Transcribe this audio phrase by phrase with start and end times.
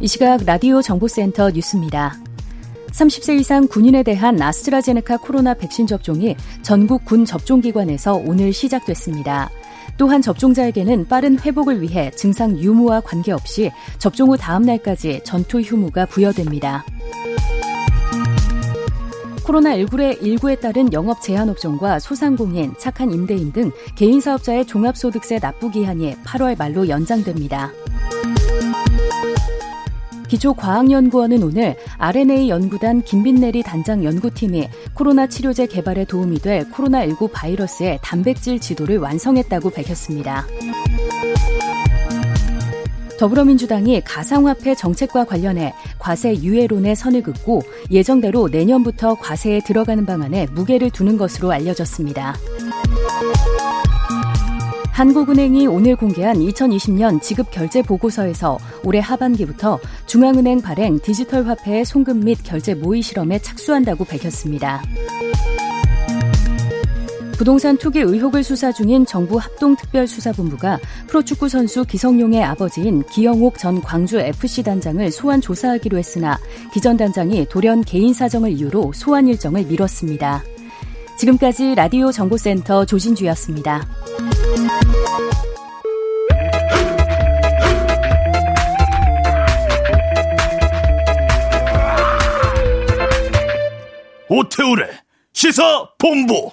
[0.00, 2.16] 이 시각 라디오 정보센터 뉴스입니다.
[2.92, 9.50] 30세 이상 군인에 대한 아스트라제네카 코로나 백신 접종이 전국 군 접종기관에서 오늘 시작됐습니다.
[9.96, 16.84] 또한 접종자에게는 빠른 회복을 위해 증상 유무와 관계없이 접종 후 다음 날까지 전투 휴무가 부여됩니다.
[19.42, 26.14] 코로나19에 19에 따른 영업 제한 업종과 소상공인, 착한 임대인 등 개인 사업자의 종합소득세 납부 기한이
[26.22, 27.72] 8월 말로 연장됩니다.
[30.28, 38.60] 기초과학연구원은 오늘 RNA 연구단 김빈내리 단장 연구팀이 코로나 치료제 개발에 도움이 될 코로나19 바이러스의 단백질
[38.60, 40.46] 지도를 완성했다고 밝혔습니다.
[43.18, 51.18] 더불어민주당이 가상화폐 정책과 관련해 과세 유예론에 선을 긋고 예정대로 내년부터 과세에 들어가는 방안에 무게를 두는
[51.18, 52.36] 것으로 알려졌습니다.
[54.98, 62.38] 한국은행이 오늘 공개한 2020년 지급 결제 보고서에서 올해 하반기부터 중앙은행 발행 디지털 화폐의 송금 및
[62.42, 64.82] 결제 모의 실험에 착수한다고 밝혔습니다.
[67.38, 74.64] 부동산 투기 의혹을 수사 중인 정부 합동특별수사본부가 프로축구 선수 기성용의 아버지인 기영옥 전 광주 FC
[74.64, 76.36] 단장을 소환 조사하기로 했으나
[76.72, 80.42] 기 전 단장이 돌연 개인 사정을 이유로 소환 일정을 미뤘습니다.
[81.18, 83.86] 지금까지 라디오 정보센터 조진주였습니다.
[94.38, 94.86] 오태우래
[95.32, 96.52] 시사 본부.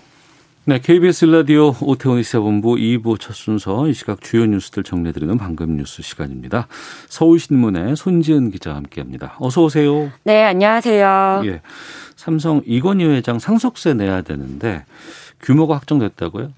[0.64, 6.02] 네, KBS 라디오 오태훈 시사본부 2부 첫 순서 이 시각 주요 뉴스들 정리해드리는 방금 뉴스
[6.02, 6.68] 시간입니다.
[7.10, 9.36] 서울신문의 손지은 기자와 함께합니다.
[9.40, 10.12] 어서 오세요.
[10.24, 11.44] 네, 안녕하세요.
[11.46, 11.62] 예,
[12.16, 14.84] 삼성 이건희 회장 상속세 내야 되는데
[15.42, 16.50] 규모가 확정됐다고요?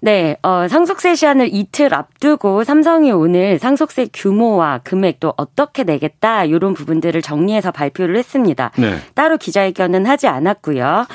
[0.00, 6.74] 네, 어, 상속세 시한을 이틀 앞두고 삼성이 오늘 상속세 규모와 금액 도 어떻게 내겠다 이런
[6.74, 8.70] 부분들을 정리해서 발표를 했습니다.
[8.78, 8.98] 네.
[9.14, 11.06] 따로 기자회견은 하지 않았고요.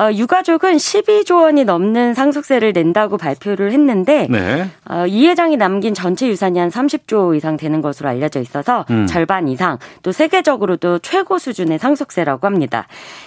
[0.00, 4.70] 어, 유가족은 12조 원이 넘는 상속세를 낸다고 발표를 했는데 네.
[4.88, 9.06] 어, 이 회장이 남긴 전체 유산이 한 30조 이상 되는 것으로 알려져 있어서 음.
[9.06, 12.86] 절반 이상 또 세계적으로도 최고 수준의 상속세라고 합니다.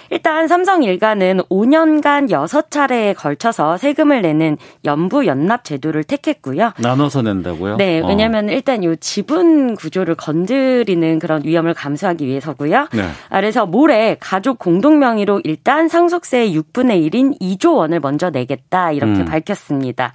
[0.10, 6.74] 일단 삼성 일가는 5년간 6차례에 걸쳐서 세금을 내는 연부 연납 제도를 택했고요.
[6.78, 7.78] 나눠서 낸다고요?
[7.78, 8.08] 네, 어.
[8.08, 12.88] 왜냐하면 일단 요 지분 구조를 건드리는 그런 위험을 감수하기 위해서고요.
[12.94, 13.04] 네.
[13.30, 19.22] 아, 그래서 모레 가족 공동 명의로 일단 상속세의 6분의 1인 2조 원을 먼저 내겠다 이렇게
[19.22, 19.26] 음.
[19.26, 20.14] 밝혔습니다.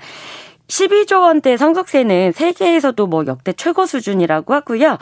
[0.68, 4.98] 12조 원대 상속세는 세계에서도 뭐 역대 최고 수준이라고 하고요.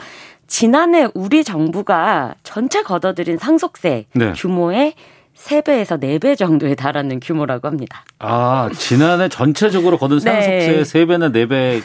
[0.47, 4.33] 지난해 우리 정부가 전체 걷어들인 상속세 네.
[4.33, 4.93] 규모의
[5.35, 8.03] 3배에서 4배 정도에 달하는 규모라고 합니다.
[8.19, 10.31] 아, 지난해 전체적으로 거둔 네.
[10.31, 11.31] 상속세의 3배나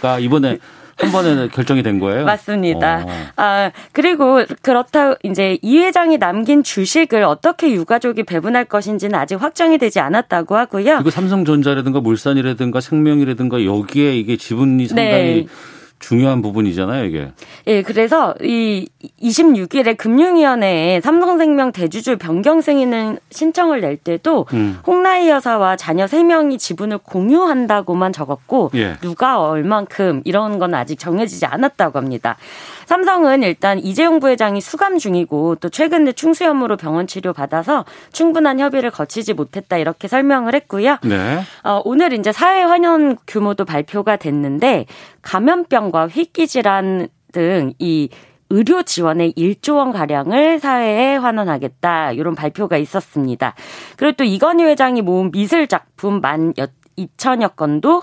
[0.01, 0.59] 4배가 이번에
[0.99, 2.25] 한 번에 결정이 된 거예요?
[2.25, 3.05] 맞습니다.
[3.07, 3.11] 어.
[3.37, 10.01] 아, 그리고 그렇다 이제 이 회장이 남긴 주식을 어떻게 유가족이 배분할 것인지는 아직 확정이 되지
[10.01, 10.97] 않았다고 하고요.
[10.97, 15.47] 그리고 삼성전자라든가 물산이라든가 생명이라든가 여기에 이게 지분이 상당히 네.
[16.03, 17.33] 중요한 부분이잖아요, 이게.
[17.69, 18.89] 예, 그래서 이
[19.23, 24.79] 26일에 금융위원회에 삼성생명 대주주 변경 승인을 신청을 낼 때도 음.
[24.87, 28.97] 홍나희 여사와 자녀 3명이 지분을 공유한다고만 적었고 예.
[29.01, 32.37] 누가 얼만큼 이런 건 아직 정해지지 않았다고 합니다.
[32.93, 39.33] 삼성은 일단 이재용 부회장이 수감 중이고 또 최근에 충수염으로 병원 치료 받아서 충분한 협의를 거치지
[39.33, 40.99] 못했다 이렇게 설명을 했고요.
[41.03, 41.41] 네.
[41.65, 44.85] 어, 오늘 이제 사회 환원 규모도 발표가 됐는데
[45.23, 48.11] 감염병과 희귀 질환 등이
[48.51, 53.55] 의료 지원의 1조 원 가량을 사회에 환원하겠다 이런 발표가 있었습니다.
[53.97, 56.53] 그리고 또 이건희 회장이 모은 미술 작품 만
[56.99, 58.03] 2천여 건도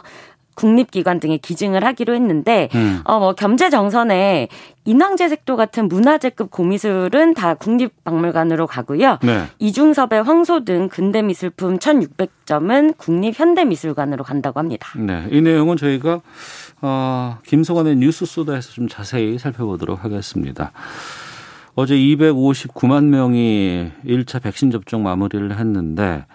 [0.59, 2.99] 국립기관 등에 기증을 하기로 했는데 음.
[3.05, 4.49] 어뭐 겸재 정선에
[4.83, 9.19] 인왕제색도 같은 문화재급 고미술은 다 국립박물관으로 가고요.
[9.23, 9.43] 네.
[9.59, 14.89] 이중섭의 황소 등 근대미술품 1,600점은 국립현대미술관으로 간다고 합니다.
[14.97, 15.27] 네.
[15.31, 16.21] 이 내용은 저희가
[16.81, 20.71] 어, 김성환의 뉴스 소다에서 좀 자세히 살펴보도록 하겠습니다.
[21.75, 26.25] 어제 259만 명이 1차 백신 접종 마무리를 했는데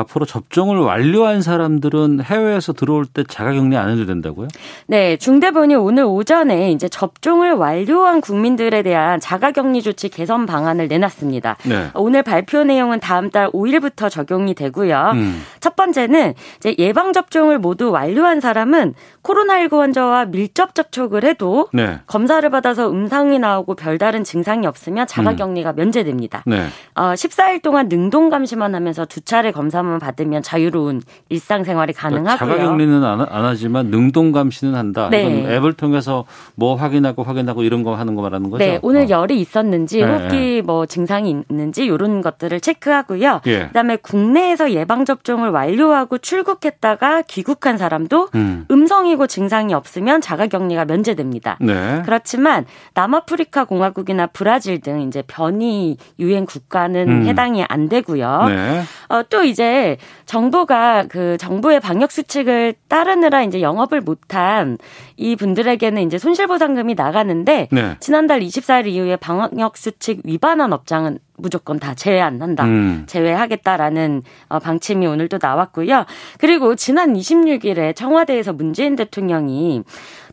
[0.00, 4.48] 앞으로 접종을 완료한 사람들은 해외에서 들어올 때 자가격리 안 해도 된다고요?
[4.86, 11.56] 네, 중대본이 오늘 오전에 이제 접종을 완료한 국민들에 대한 자가격리 조치 개선 방안을 내놨습니다.
[11.64, 11.90] 네.
[11.94, 15.12] 오늘 발표 내용은 다음 달 5일부터 적용이 되고요.
[15.14, 15.42] 음.
[15.60, 22.00] 첫 번째는 이제 예방 접종을 모두 완료한 사람은 코로나19 환자와 밀접 접촉을 해도 네.
[22.06, 25.76] 검사를 받아서 음성이 나오고 별다른 증상이 없으면 자가격리가 음.
[25.76, 26.42] 면제됩니다.
[26.46, 26.66] 네.
[26.94, 32.56] 어, 14일 동안 능동 감시만 하면서 두 차례 검사만 받으면 자유로운 일상생활이 그러니까 가능하고요.
[32.56, 35.08] 자가격리는 안, 안, 하지만 능동 감시는 한다.
[35.10, 35.56] 네.
[35.56, 38.64] 앱을 통해서 뭐 확인하고 확인하고 이런 거 하는 거 말하는 거죠.
[38.64, 39.08] 네, 오늘 어.
[39.08, 40.62] 열이 있었는지 네, 호흡기 네.
[40.62, 43.40] 뭐 증상이 있는지 이런 것들을 체크하고요.
[43.46, 43.66] 예.
[43.66, 48.66] 그다음에 국내에서 예방 접종을 완료하고 출국했다가 귀국한 사람도 음.
[49.00, 51.56] 상황이고 증상이 없으면 자가격리가 면제됩니다.
[51.60, 52.02] 네.
[52.04, 57.26] 그렇지만 남아프리카 공화국이나 브라질 등 이제 변이 유행 국가는 음.
[57.26, 58.44] 해당이 안 되고요.
[58.48, 58.82] 네.
[59.10, 64.78] 어, 또 이제 정부가 그 정부의 방역 수칙을 따르느라 이제 영업을 못한
[65.16, 67.96] 이 분들에게는 이제 손실보상금이 나가는데 네.
[67.98, 72.64] 지난달 24일 이후에 방역 수칙 위반한 업장은 무조건 다 제외한다.
[72.64, 73.04] 음.
[73.06, 76.04] 제외하겠다라는 어, 방침이 오늘 도 나왔고요.
[76.38, 79.82] 그리고 지난 26일에 청와대에서 문재인 대통령이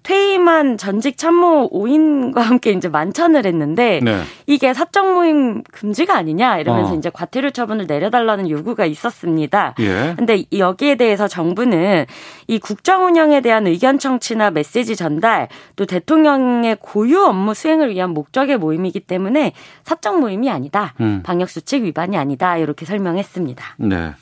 [0.04, 4.22] 퇴임한 전직 참모 5인과 함께 이제 만찬을 했는데 네.
[4.46, 6.96] 이게 사적 모임 금지가 아니냐 이러면서 어.
[6.96, 9.76] 이제 과태료 처분을 내려달라는 요구가 있었습니다.
[9.80, 10.16] 예.
[10.18, 12.06] 근데 여기에 대해서 정부는
[12.48, 18.58] 이 국정 운영에 대한 의견 청취나 메시지 전달 또 대통령의 고유 업무 수행을 위한 목적의
[18.58, 19.54] 모임이기 때문에
[19.84, 20.94] 사적 모임이 아니다.
[21.02, 21.22] 음.
[21.24, 22.58] 방역 수칙 위반이 아니다.
[22.58, 23.76] 이렇게 설명했습니다.
[23.78, 24.14] 네.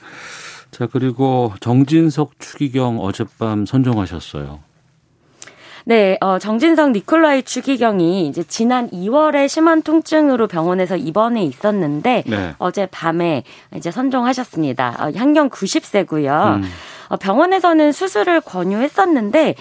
[0.71, 4.59] 자, 그리고 정진석 추기경 어젯밤 선정하셨어요.
[5.87, 12.55] 네, 어, 정진성 니콜라이 추기경이 이제 지난 2월에 심한 통증으로 병원에서 입원해 있었는데 네.
[12.57, 13.43] 어제 밤에
[13.75, 14.95] 이제 선종하셨습니다.
[14.99, 16.55] 어, 향경 90세고요.
[16.55, 16.63] 음.
[17.09, 19.53] 어, 병원에서는 수술을 권유했었는데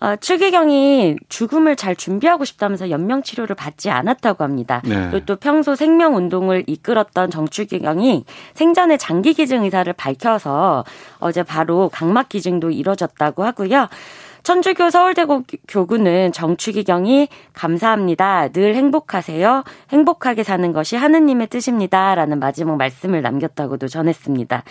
[0.00, 4.82] 어, 추기경이 죽음을 잘 준비하고 싶다면서 연명 치료를 받지 않았다고 합니다.
[4.84, 5.08] 네.
[5.10, 8.24] 그리고 또 평소 생명 운동을 이끌었던 정추기경이
[8.54, 10.84] 생전에 장기 기증 의사를 밝혀서
[11.20, 13.88] 어제 바로 각막 기증도 이뤄졌다고 하고요.
[14.42, 18.48] 천주교 서울대고 교구는 정추기경이 감사합니다.
[18.48, 19.64] 늘 행복하세요.
[19.90, 22.14] 행복하게 사는 것이 하느님의 뜻입니다.
[22.14, 24.64] 라는 마지막 말씀을 남겼다고도 전했습니다.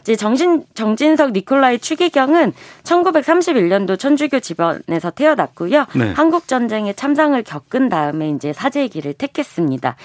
[0.00, 2.52] 이제 정신, 정진석 니콜라이 추기경은
[2.84, 5.86] 1931년도 천주교 집안에서 태어났고요.
[5.94, 6.12] 네.
[6.12, 9.96] 한국전쟁에 참상을 겪은 다음에 이제 사제의 길을 택했습니다.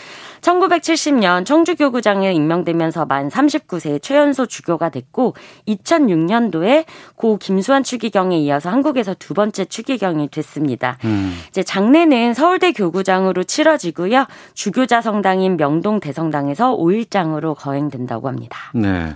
[0.41, 5.35] 1970년 청주교구장에 임명되면서 만 39세 최연소 주교가 됐고
[5.67, 6.85] 2006년도에
[7.15, 10.97] 고 김수환 추기경에 이어서 한국에서 두 번째 추기경이 됐습니다.
[11.05, 11.33] 음.
[11.49, 14.25] 이제 장례는 서울대 교구장으로 치러지고요.
[14.53, 18.57] 주교자 성당인 명동 대성당에서 5일장으로 거행된다고 합니다.
[18.73, 19.13] 네.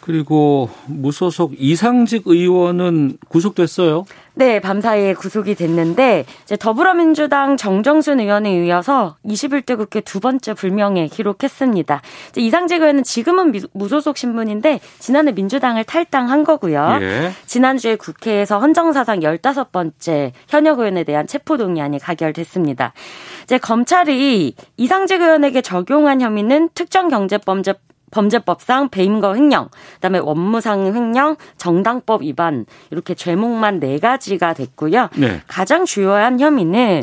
[0.00, 4.06] 그리고 무소속 이상직 의원은 구속됐어요?
[4.34, 12.00] 네, 밤사이에 구속이 됐는데 이제 더불어민주당 정정순 의원에 이어서 21대 국회 두 번째 불명예 기록했습니다.
[12.36, 16.98] 이상직 의원은 지금은 무소속 신분인데 지난해 민주당을 탈당한 거고요.
[17.02, 17.32] 예.
[17.44, 22.94] 지난주에 국회에서 헌정사상 15번째 현역 의원에 대한 체포동의안이 가결됐습니다.
[23.42, 27.74] 이제 검찰이 이상직 의원에게 적용한 혐의는 특정경제범죄
[28.10, 35.08] 범죄법상 배임과 횡령, 그다음에 원무상 횡령, 정당법 위반 이렇게 죄목만 네 가지가 됐고요.
[35.16, 35.40] 네.
[35.46, 37.02] 가장 주요한 혐의는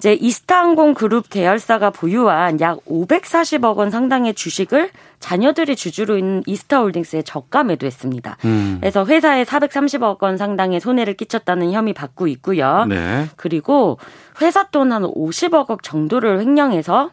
[0.00, 4.88] 이제 이스타항공 그룹 계열사가 보유한 약 540억 원 상당의 주식을
[5.18, 8.38] 자녀들이 주주로 있는 이스타홀딩스에 저가 매도했습니다.
[8.46, 8.78] 음.
[8.80, 12.86] 그래서 회사에 430억 원 상당의 손해를 끼쳤다는 혐의 받고 있고요.
[12.88, 13.26] 네.
[13.36, 13.98] 그리고
[14.40, 17.10] 회사 돈 한 50억 원 정도를 횡령해서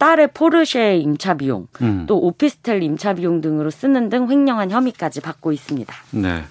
[0.00, 2.06] 딸의 포르쉐 임차 비용, 음.
[2.08, 5.94] 또 오피스텔 임차 비용 등으로 쓰는 등 횡령한 혐의까지 받고 있습니다.
[6.12, 6.42] 네.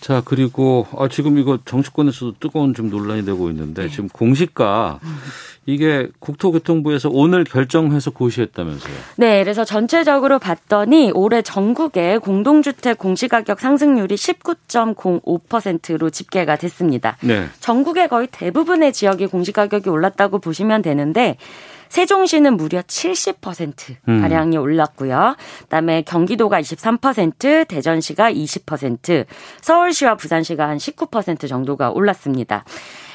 [0.00, 3.88] 자 그리고 아, 지금 이거 정치권에서도 뜨거운 좀 논란이 되고 있는데 네.
[3.88, 4.98] 지금 공시가
[5.66, 8.94] 이게 국토교통부에서 오늘 결정해서 고시했다면서요?
[9.16, 17.16] 네, 그래서 전체적으로 봤더니 올해 전국의 공동주택 공시가격 상승률이 19.05%로 집계가 됐습니다.
[17.22, 17.46] 네.
[17.60, 21.38] 전국의 거의 대부분의 지역이 공시가격이 올랐다고 보시면 되는데
[21.88, 24.20] 세종시는 무려 70% 음.
[24.20, 24.62] 가량이 음.
[24.62, 25.36] 올랐고요.
[25.62, 29.26] 그다음에 경기도가 23%, 대전시가 20%,
[29.60, 32.64] 서울시와 부산시가 한 19% 정도가 올랐습니다.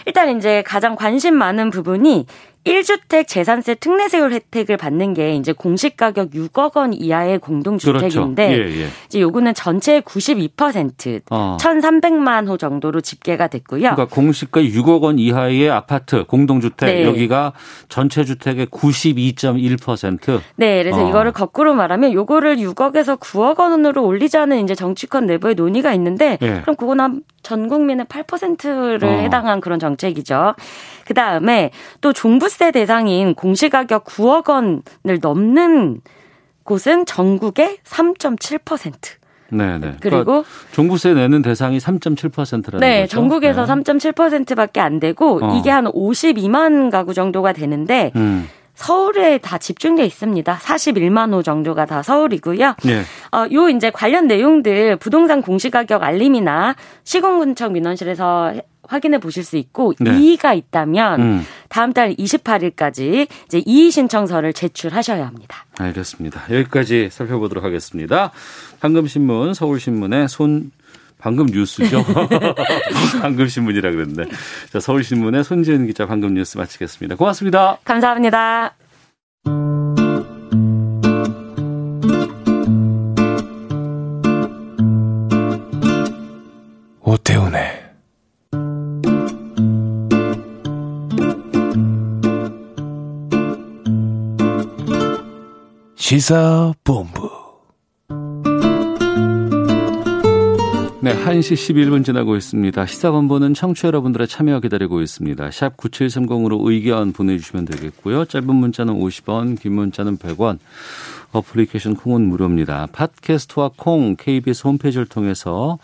[0.05, 2.25] 일단 이제 가장 관심 많은 부분이
[2.65, 8.69] 1주택 재산세 특례세율 혜택을 받는 게 이제 공시 가격 6억 원 이하의 공동주택인데 그렇죠.
[8.69, 8.87] 예, 예.
[9.07, 11.57] 이제 요거는 전체의 92% 어.
[11.59, 13.81] 1,300만 호 정도로 집계가 됐고요.
[13.81, 17.03] 그러니까 공시가 6억 원 이하의 아파트 공동주택 네.
[17.05, 17.53] 여기가
[17.87, 20.41] 전체 주택의 92.1%.
[20.57, 21.09] 네, 그래서 어.
[21.09, 26.59] 이거를 거꾸로 말하면 요거를 6억에서 9억 원으로 올리자는 이제 정치권 내부의 논의가 있는데 예.
[26.61, 29.07] 그럼 그건 한 전 국민의 8%를 어.
[29.07, 30.53] 해당한 그런 정책이죠.
[31.05, 36.01] 그 다음에 또 종부세 대상인 공시가격 9억 원을 넘는
[36.63, 38.93] 곳은 전국의 3.7%.
[39.51, 39.95] 네, 네.
[39.99, 43.15] 그리고 그러니까 종부세 내는 대상이 3.7%라는 네, 거죠.
[43.15, 43.73] 전국에서 네.
[43.73, 45.57] 3.7%밖에 안 되고 어.
[45.57, 48.47] 이게 한 52만 가구 정도가 되는데 음.
[48.79, 50.57] 서울에 다 집중돼 있습니다.
[50.57, 52.75] 41만 호 정도가 다 서울이고요.
[52.87, 53.01] 예.
[53.35, 59.93] 어, 요 이제 관련 내용들 부동산 공시가격 알림이나 시공군청 민원실에서 해- 확인해 보실 수 있고
[59.99, 60.17] 네.
[60.17, 61.45] 이의가 있다면 음.
[61.67, 65.65] 다음 달 28일까지 이제 이의 신청서를 제출하셔야 합니다.
[65.77, 66.43] 알겠습니다.
[66.49, 68.31] 여기까지 살펴보도록 하겠습니다.
[68.79, 70.71] 방금 신문 서울신문의 손
[71.19, 72.03] 방금 뉴스죠.
[73.21, 74.23] 방금 신문이라 그랬는데.
[74.71, 77.15] 자, 서울신문의 손지은 기자 방금 뉴스 마치겠습니다.
[77.15, 77.77] 고맙습니다.
[77.83, 78.73] 감사합니다.
[87.01, 87.89] 오태훈의
[95.95, 97.38] 시사본부
[101.25, 102.85] 1시 11분 지나고 있습니다.
[102.85, 105.51] 시사본부는 청취 자 여러분들의 참여 기다리고 있습니다.
[105.51, 108.25] 샵 9730으로 의견 보내주시면 되겠고요.
[108.25, 110.57] 짧은 문자는 50원, 긴 문자는 100원.
[111.31, 112.87] 어플리케이션 콩은 무료입니다.
[112.91, 115.77] 팟캐스트와 콩, KBS 홈페이지를 통해서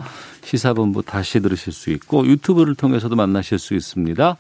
[0.44, 4.38] 시사본부 다시 들으실 수 있고 유튜브를 통해서도 만나실 수 있습니다.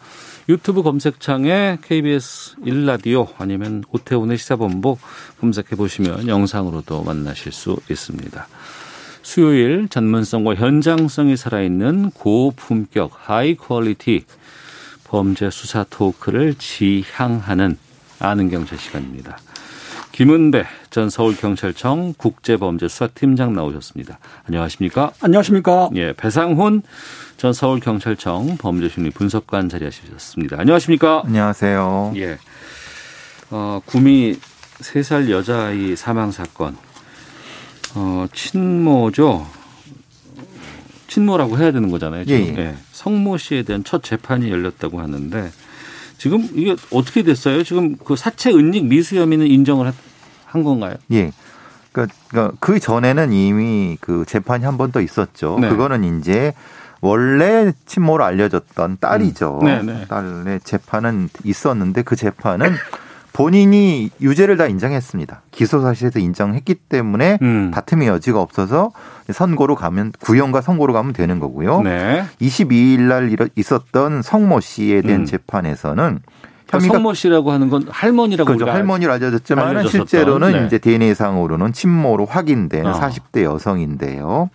[0.50, 4.98] 유튜브 검색창에 KBS 1라디오 아니면 오태훈의 시사본부
[5.40, 8.48] 검색해 보시면 영상으로도 만나실 수 있습니다.
[9.26, 14.24] 수요일 전문성과 현장성이 살아있는 고품격 high quality
[15.04, 17.76] 범죄 수사 토크를 지향하는
[18.20, 19.40] 아는 경찰 시간입니다.
[20.12, 24.20] 김은배 전 서울경찰청 국제범죄수사팀장 나오셨습니다.
[24.46, 25.12] 안녕하십니까?
[25.20, 25.90] 안녕하십니까.
[25.96, 26.84] 예, 배상훈
[27.38, 30.60] 전 서울경찰청 범죄심리 분석관 자리하셨습니다.
[30.60, 31.24] 안녕하십니까?
[31.26, 32.14] 안녕하세요.
[32.18, 32.38] 예.
[33.50, 34.38] 어, 구미
[34.82, 36.78] 3살 여자아이 사망 사건.
[37.96, 39.48] 어, 친모죠.
[41.08, 42.26] 친모라고 해야 되는 거잖아요.
[42.26, 42.40] 지금.
[42.40, 42.58] 예, 예.
[42.58, 42.76] 예.
[42.92, 45.52] 성모 씨에 대한 첫 재판이 열렸다고 하는데
[46.18, 47.64] 지금 이게 어떻게 됐어요?
[47.64, 49.94] 지금 그 사체 은닉 미수 혐의는 인정을 하-
[50.46, 50.96] 한 건가요?
[51.12, 51.32] 예.
[51.92, 55.58] 그러니까, 그러니까 그 전에는 이미 그 재판이 한 번 더 있었죠.
[55.62, 55.70] 네.
[55.70, 56.54] 그거는 이제
[57.02, 59.60] 원래 친모로 알려졌던 딸이죠.
[59.62, 59.66] 음.
[59.66, 60.06] 네, 네.
[60.08, 62.74] 딸의 재판은 있었는데 그 재판은
[63.36, 65.42] 본인이 유죄를 다 인정했습니다.
[65.52, 67.70] 기소 사실에서 인정했기 때문에 음.
[67.74, 68.92] 다툼의 여지가 없어서
[69.30, 71.82] 선고로 가면 구형과 선고로 가면 되는 거고요.
[71.82, 72.24] 네.
[72.40, 75.26] 22일 날 있었던 성모 씨에 대한 음.
[75.26, 78.72] 재판에서는 그러니까 혐의가 성모 씨라고 하는 건 할머니라고 그렇죠.
[78.72, 80.66] 할머니로 알려졌지만 실제로는 네.
[80.68, 82.94] 이제 DNA상으로는 친모로 확인된 어.
[82.94, 84.50] 40대 여성인데요.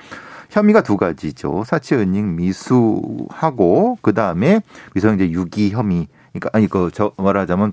[0.48, 1.64] 혐의가 두 가지죠.
[1.66, 4.62] 사체 은닉 미수하고 그 다음에
[4.94, 6.08] 미성년자 유기 혐의.
[6.32, 7.72] 그러니까 아니 그 저 말하자면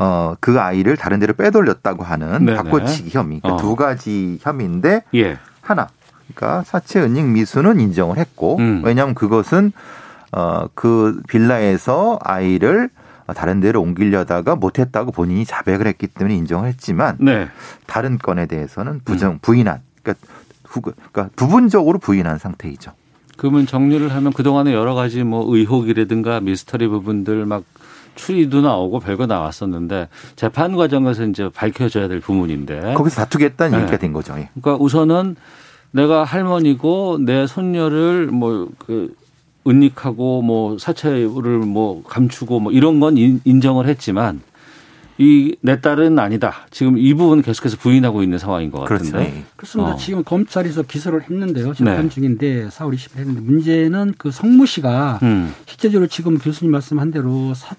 [0.00, 2.56] 어 그 아이를 다른 데로 빼돌렸다고 하는 네네.
[2.56, 3.40] 바꿔치기 혐의.
[3.40, 3.56] 그러니까 어.
[3.58, 5.38] 두 가지 혐의인데 예.
[5.60, 5.88] 하나.
[6.34, 8.82] 그러니까 사체 은닉 미수는 인정을 했고 음.
[8.84, 9.72] 왜냐하면 그것은
[10.32, 12.88] 어 그 빌라에서 아이를
[13.34, 17.48] 다른 데로 옮기려다가 못했다고 본인이 자백을 했기 때문에 인정을 했지만 네.
[17.86, 19.00] 다른 건에 대해서는 음.
[19.04, 20.26] 부정 부인한 그러니까,
[20.62, 22.92] 부, 그러니까 부분적으로 부인한 상태이죠.
[23.36, 27.64] 그러면 정리를 하면 그동안에 여러 가지 뭐 의혹이라든가 미스터리 부분들 막
[28.14, 32.94] 추리도 나오고 별거 나왔었는데 재판 과정에서 이제 밝혀져야 될 부분인데.
[32.94, 33.82] 거기서 다투겠다는 네.
[33.82, 34.34] 얘기가 된 거죠.
[34.38, 34.48] 예.
[34.60, 35.36] 그러니까 우선은
[35.92, 39.14] 내가 할머니고 내 손녀를 뭐그
[39.66, 44.40] 은닉하고 뭐 사체를 뭐 감추고 뭐 이런 건 인- 인정을 했지만
[45.18, 46.66] 이 내 딸은 아니다.
[46.70, 49.12] 지금 이 부분은 계속해서 부인하고 있는 상황인 것 그렇죠.
[49.12, 49.36] 같은데.
[49.36, 49.42] 예.
[49.56, 49.92] 그렇습니다.
[49.92, 49.96] 어.
[49.96, 51.74] 지금 검찰에서 기소를 했는데요.
[51.74, 52.08] 재판 네.
[52.08, 55.52] 중인데 4월 20일 했는데 문제는 그 성모 씨가 음.
[55.66, 57.76] 실제적으로 지금 교수님 말씀한 대로 사, 어,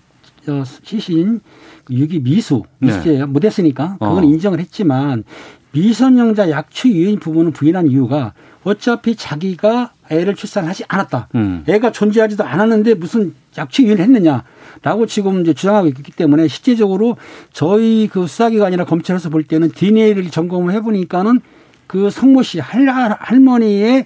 [0.83, 1.41] 시신
[1.89, 2.88] 유기 미수 네.
[2.88, 4.24] 미수죄 못했으니까 그건 어.
[4.24, 5.24] 인정을 했지만
[5.71, 8.33] 미성년자 약취 유인 부분을 부인한 이유가
[8.63, 11.29] 어차피 자기가 애를 출산하지 않았다.
[11.36, 11.63] 음.
[11.67, 17.17] 애가 존재하지도 않았는데 무슨 약취 유인을 했느냐라고 지금 이제 주장하고 있기 때문에 실제적으로
[17.53, 21.39] 저희 그 수사기관이나 검찰에서 볼 때는 DNA를 점검을 해보니까는
[21.88, 24.05] 그 성모 씨 할, 할머니의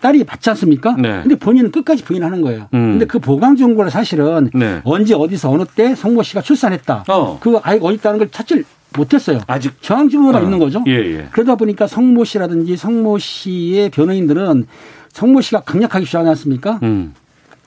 [0.00, 0.96] 딸이 맞지 않습니까?
[0.96, 1.22] 네.
[1.22, 2.68] 근데 본인은 끝까지 부인하는 거예요.
[2.74, 2.92] 음.
[2.92, 4.80] 근데 그 보강 정보를 사실은 네.
[4.84, 7.04] 언제 어디서 어느 때 성모 씨가 출산했다.
[7.08, 7.38] 어.
[7.40, 8.64] 그 아이가 어디 있다는 걸 찾질
[8.96, 9.40] 못했어요.
[9.46, 10.42] 아직 정황 증거가 어.
[10.42, 10.82] 있는 거죠.
[10.86, 11.28] 예, 예.
[11.30, 14.66] 그러다 보니까 성모 씨라든지 성모 씨의 변호인들은
[15.12, 16.78] 성모 씨가 강력하게 주장하지 않습니까?
[16.82, 17.14] 음.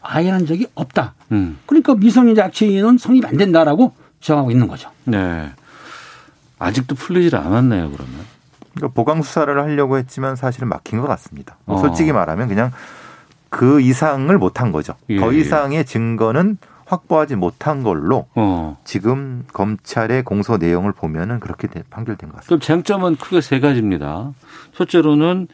[0.02, 1.14] 아이란 적이 없다.
[1.32, 1.58] 음.
[1.66, 4.90] 그러니까 미성년자 악취는 성립 안 된다라고 주장하고 있는 거죠.
[5.04, 5.50] 네.
[6.60, 8.31] 아직도 풀리질 않았네요, 그러면.
[8.74, 11.58] 그러니까 보강 수사를 하려고 했지만 사실은 막힌 것 같습니다.
[11.66, 11.80] 뭐 어.
[11.80, 12.72] 솔직히 말하면 그냥
[13.50, 14.96] 그 이상을 못한 거죠.
[15.10, 15.40] 예, 더 예.
[15.40, 18.78] 이상의 증거는 확보하지 못한 걸로 어.
[18.84, 22.48] 지금 검찰의 공소 내용을 보면은 그렇게 돼- 판결된 것 같습니다.
[22.48, 24.32] 그럼 쟁점은 크게 세 가지입니다.
[24.76, 25.48] 첫째로는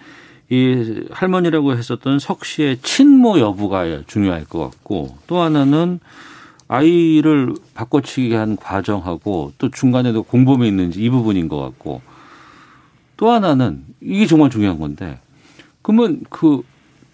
[0.49, 5.99] 이 할머니라고 했었던 석 씨의 친모 여부가 중요할 것 같고 또 하나는
[6.69, 12.01] 아이를 바꿔치기 한 과정하고 또 중간에도 공범이 있는지 이 부분인 것 같고
[13.17, 15.19] 또 하나는 이게 정말 중요한 건데
[15.81, 16.61] 그러면 그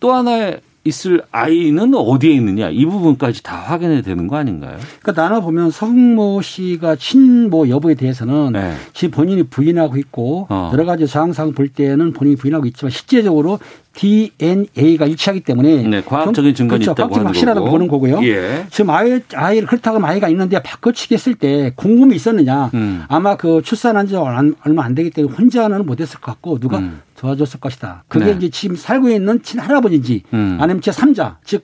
[0.03, 4.77] 또 하나의 있을 아이는 어디에 있느냐 이 부분까지 다 확인해야 되는 거 아닌가요?
[5.01, 8.73] 그러니까 나눠 보면 성모 씨가 친모 여부에 대해서는 네.
[8.93, 10.71] 지금 본인이 부인하고 있고 어.
[10.73, 13.59] 여러 가지 정황상 볼 때는 본인이 부인하고 있지만 실제적으로
[13.95, 16.91] DNA가 일치하기 때문에 네, 과학적인 증거는 그렇죠.
[16.91, 17.71] 있다고 하는 확실하다고 거고.
[17.71, 18.23] 보는 거고요.
[18.23, 18.65] 예.
[18.69, 22.71] 지금 아이 아이를 그렇다고 하면 아이가 있는데 바꿔치기 했을 때 공금이 있었느냐?
[22.73, 23.03] 음.
[23.07, 27.01] 아마 그 출산한 지 얼마 안 되기 때문에 혼자는 못했을 것 같고 누가 음.
[27.23, 28.03] 도와줬을 것이다.
[28.09, 28.31] 그게 네.
[28.33, 30.57] 이제 지금 살고 있는 친할아버지인지 음.
[30.59, 31.63] 아니면 제 3자 즉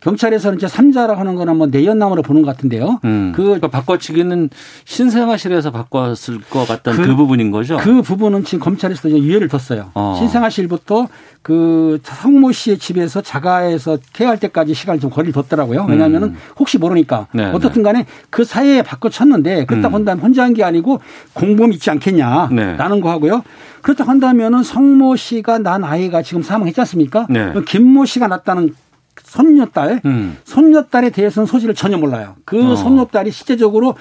[0.00, 3.00] 경찰에서는 제 3자라고 하는 거는 뭐 내연남으로 보는 것 같은데요.
[3.04, 3.32] 음.
[3.34, 4.50] 그 그러니까 바꿔치기는
[4.84, 7.76] 신생아실에서 바꿨을 것 같다는 그, 그- 부분인 거죠.
[7.78, 9.90] 그 부분은 지금 검찰에서도 이제 유예를 뒀어요.
[9.94, 10.14] 어.
[10.18, 11.08] 신생아실부터
[11.42, 15.86] 그 성모 씨의 집에서 자가에서 케어할 때까지 시간을 좀 거리를 뒀더라고요.
[15.88, 17.36] 왜냐하면은 혹시 모르니까 음.
[17.38, 19.92] 네, 어떻든 간에 그 사이에 바꿔쳤는데 그렇다 음.
[19.92, 21.00] 본다면 혼자 한 게 아니고
[21.34, 23.00] 공범 있지 않겠냐라는 네.
[23.00, 23.42] 거 하고요.
[23.82, 27.26] 그렇다 한다면은 성모 씨가 난 아이가 지금 사망했지 않습니까?
[27.30, 27.52] 네.
[27.66, 28.74] 김모 씨가 낳았다는
[29.22, 30.36] 손녀딸, 음.
[30.44, 32.36] 손녀딸에 대해서는 소식을 전혀 몰라요.
[32.44, 32.76] 그 어.
[32.76, 33.94] 손녀딸이 실제적으로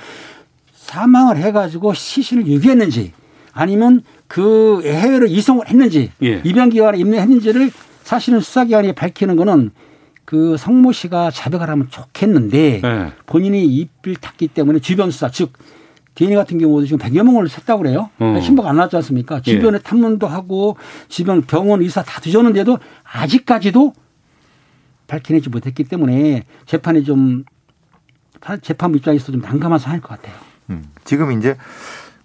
[0.73, 3.13] 사망을 해가지고 시신을 유기했는지
[3.51, 6.41] 아니면 그 해외로 이송을 했는지 예.
[6.43, 7.71] 입양기관에 입력했는지를
[8.03, 9.71] 사실은 수사기관이 밝히는 거는
[10.25, 13.11] 그 성모 씨가 자백을 하면 좋겠는데 네.
[13.25, 15.53] 본인이 입을 탔기 때문에 주변 수사 즉
[16.15, 18.09] DNA 같은 경우도 지금 100여 명을 셌다고 그래요.
[18.19, 18.39] 어.
[18.41, 19.39] 신고가 안 나왔지 않습니까?
[19.41, 20.75] 주변에 탐문도 하고
[21.07, 23.93] 주변 병원 의사 다 뒤졌는데도 아직까지도
[25.07, 27.43] 밝혀내지 못했기 때문에 재판이 좀
[28.61, 30.35] 재판부 입장에서 좀 난감한 상황일 것 같아요.
[30.69, 31.57] 음, 지금 이제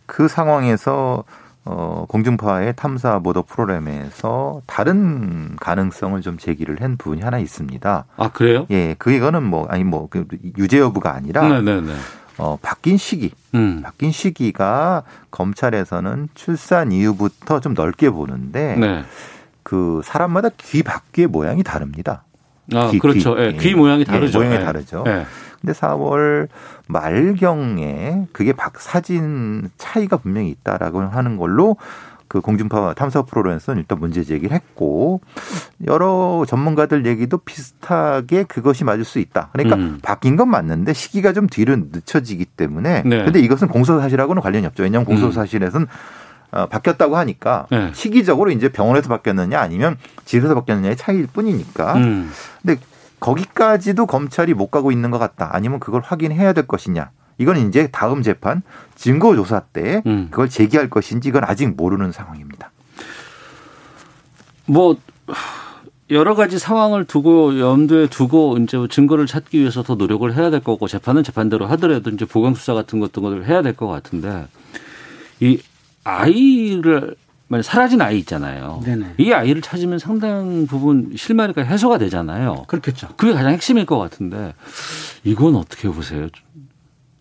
[0.06, 1.24] 그 상황에서
[1.64, 8.04] 어, 공중파의 탐사 보도 프로그램에서 다른 가능성을 좀 제기를 한 부분이 하나 있습니다.
[8.16, 8.66] 아 그래요?
[8.70, 10.26] 예, 그 이거는 뭐 아니 뭐 그
[10.58, 11.94] 유죄 여부가 아니라 네네네.
[12.38, 13.80] 어, 바뀐 시기, 음.
[13.84, 19.04] 바뀐 시기가 검찰에서는 출산 이후부터 좀 넓게 보는데 네.
[19.62, 22.24] 그 사람마다 귀 밖의 모양이 다릅니다.
[22.74, 23.34] 아 귀, 그렇죠.
[23.34, 23.40] 귀.
[23.42, 23.56] 예, 예.
[23.56, 24.38] 귀 모양이 예, 다르죠.
[24.38, 24.60] 모양이 예.
[24.60, 25.04] 다르죠.
[25.06, 25.26] 예.
[25.60, 26.48] 근데 4월
[26.88, 31.76] 말경에 그게 박 사진 차이가 분명히 있다라고 하는 걸로
[32.32, 35.20] 그 공중파 탐사 프로그램에서는 일단 문제 제기를 했고
[35.86, 39.50] 여러 전문가들 얘기도 비슷하게 그것이 맞을 수 있다.
[39.52, 39.98] 그러니까 음.
[40.02, 43.24] 바뀐 건 맞는데 시기가 좀 뒤로 늦춰지기 때문에 네.
[43.24, 44.82] 근데 이것은 공소 사실하고는 관련이 없죠.
[44.82, 45.86] 왜냐하면 공소 사실에서는
[46.52, 47.90] 어, 바뀌었다고 하니까 네.
[47.94, 51.94] 시기적으로 이제 병원에서 바뀌었느냐 아니면 집에서 바뀌었느냐의 차이일 뿐이니까.
[51.94, 52.30] 음.
[52.60, 52.80] 근데
[53.20, 55.48] 거기까지도 검찰이 못 가고 있는 것 같다.
[55.52, 57.10] 아니면 그걸 확인해야 될 것이냐.
[57.38, 58.62] 이건 이제 다음 재판
[58.94, 60.28] 증거 조사 때 음.
[60.30, 62.70] 그걸 제기할 것인지 이건 아직 모르는 상황입니다.
[64.66, 64.96] 뭐
[66.10, 70.86] 여러 가지 상황을 두고 염두에 두고 이제 증거를 찾기 위해서 더 노력을 해야 될 거고
[70.86, 74.46] 재판은 재판대로 하더라도 이제 보강 수사 같은 것들을 해야 될 것 같은데
[75.40, 75.58] 이
[76.04, 77.16] 아이를
[77.48, 78.80] 만약 사라진 아이 있잖아요.
[78.84, 79.14] 네네.
[79.18, 82.64] 이 아이를 찾으면 상당 부분 실마리가 해소가 되잖아요.
[82.66, 83.08] 그렇겠죠.
[83.16, 84.54] 그게 가장 핵심일 것 같은데
[85.22, 86.28] 이건 어떻게 보세요?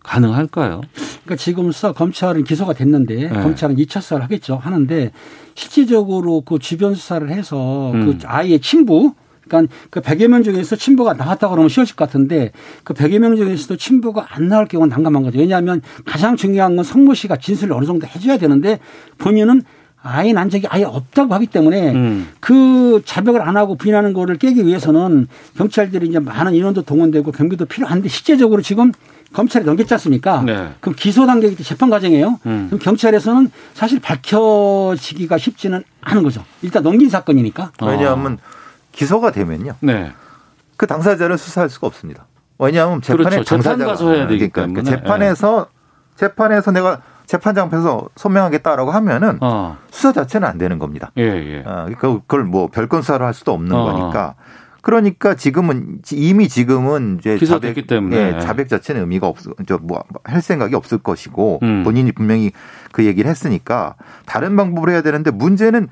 [0.00, 0.80] 가능할까요?
[0.94, 3.28] 그러니까 지금 수사 검찰은 기소가 됐는데 네.
[3.28, 4.56] 검찰은 2차 수사를 하겠죠.
[4.56, 5.12] 하는데
[5.54, 8.06] 실질적으로 그 주변 수사를 해서 음.
[8.18, 9.14] 그 아이의 친부
[9.58, 12.52] 그러니까 그 100여 명 중에서 친부가 나왔다 그러면 쉬워질 것 같은데
[12.84, 15.38] 그 100여 명 중에서도 친부가 안 나올 경우는 난감한 거죠.
[15.38, 18.80] 왜냐하면 가장 중요한 건 성모 씨가 진술을 어느 정도 해줘야 되는데
[19.18, 19.62] 본인은
[20.04, 22.28] 아이 난 적이 아예 없다고 하기 때문에 음.
[22.40, 28.08] 그 자백을 안 하고 부인하는 거를 깨기 위해서는 경찰들이 이제 많은 인원도 동원되고 경비도 필요한데
[28.08, 28.90] 실제적으로 지금
[29.32, 30.42] 검찰에 넘겼지 않습니까?
[30.42, 30.70] 네.
[30.80, 32.40] 그럼 기소 단계이기 때문에 재판 과정이에요.
[32.46, 32.66] 음.
[32.66, 36.44] 그럼 경찰에서는 사실 밝혀지기가 쉽지는 않은 거죠.
[36.62, 37.72] 일단 넘긴 사건이니까.
[37.82, 38.38] 왜냐하면
[38.92, 39.74] 기소가 되면요.
[39.80, 40.12] 네.
[40.76, 42.26] 그 당사자를 수사할 수가 없습니다.
[42.58, 43.44] 왜냐하면 재판에 그렇죠.
[43.56, 44.90] 당사자가 가서 해야 되기 그러니까 그 때문에.
[44.90, 44.96] 예.
[44.96, 45.66] 재판에서
[46.16, 49.78] 재판에서 내가 재판장 앞에서 소명하겠다라고 하면은 어.
[49.90, 51.10] 수사 자체는 안 되는 겁니다.
[51.16, 51.62] 예, 예.
[51.64, 53.84] 아, 그러니까 그걸 뭐 별건 수사를 할 수도 없는 어.
[53.84, 54.34] 거니까.
[54.82, 58.16] 그러니까 지금은 이미 지금은 이제 기소됐기 자백, 때문에.
[58.16, 61.84] 예, 자백 자체는 의미가 없, 저뭐할 생각이 없을 것이고 음.
[61.84, 62.50] 본인이 분명히
[62.90, 63.94] 그 얘기를 했으니까
[64.26, 65.88] 다른 방법을 해야 되는데 문제는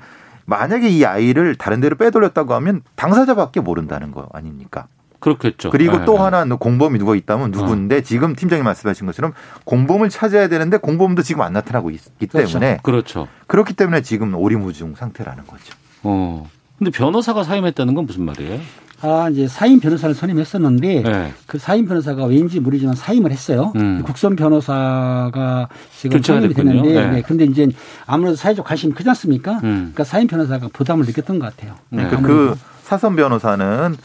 [0.51, 4.87] 만약에 이 아이를 다른 데로 빼돌렸다고 하면 당사자밖에 모른다는 거 아닙니까?
[5.19, 5.69] 그렇겠죠.
[5.69, 6.17] 그리고 예, 또 예.
[6.17, 9.33] 하나 공범이 누가 있다면 누구인데 지금 팀장님 말씀하신 것처럼
[9.63, 12.59] 공범을 찾아야 되는데 공범도 지금 안 나타나고 있기 그렇죠.
[12.59, 13.27] 때문에 그렇죠.
[13.47, 15.73] 그렇기 때문에 지금 오리무중 상태라는 거죠.
[16.03, 16.49] 어.
[16.77, 18.59] 근데 변호사가 사임했다는 건 무슨 말이에요?
[19.01, 21.33] 아, 이제 사임 변호사를 선임했었는데 네.
[21.47, 23.73] 그 사임 변호사가 왠지 모르지만 사임을 했어요.
[23.75, 24.03] 음.
[24.03, 26.81] 국선 변호사가 지금 선임이 됐군요.
[26.83, 27.11] 됐는데, 네.
[27.11, 27.21] 네.
[27.21, 27.67] 근데 이제
[28.05, 29.53] 아무래도 사회적 관심이 크지 않습니까?
[29.63, 29.91] 음.
[29.93, 31.75] 그러니까 사임 변호사가 부담을 느꼈던 것 같아요.
[31.89, 32.07] 네.
[32.09, 33.97] 그, 그 사선 변호사는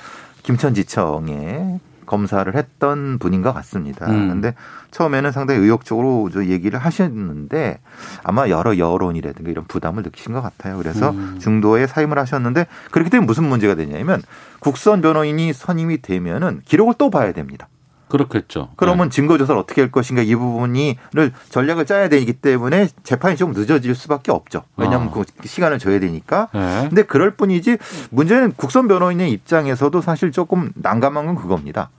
[0.42, 4.06] 김천지청에 검사를 했던 분인 것 같습니다.
[4.06, 4.28] 음.
[4.28, 4.54] 근데
[4.90, 7.78] 처음에는 상당히 의욕적으로 저 얘기를 하셨는데
[8.22, 10.78] 아마 여러 여론이라든가 이런 부담을 느끼신 것 같아요.
[10.78, 11.38] 그래서 음.
[11.40, 14.22] 중도에 사임을 하셨는데 그렇기 때문에 무슨 문제가 되냐면
[14.60, 17.68] 국선 변호인이 선임이 되면은 기록을 또 봐야 됩니다.
[18.08, 18.68] 그렇겠죠.
[18.76, 23.94] 그러면 증거 조사를 어떻게 할 것인가 이 부분이를 전략을 짜야 되기 때문에 재판이 좀 늦어질
[23.94, 24.62] 수밖에 없죠.
[24.76, 25.10] 왜냐하면 아.
[25.10, 26.48] 그 시간을 줘야 되니까.
[26.54, 26.86] 네.
[26.88, 27.78] 근데 그럴 뿐이지
[28.10, 31.90] 문제는 국선 변호인의 입장에서도 사실 조금 난감한 건 그겁니다.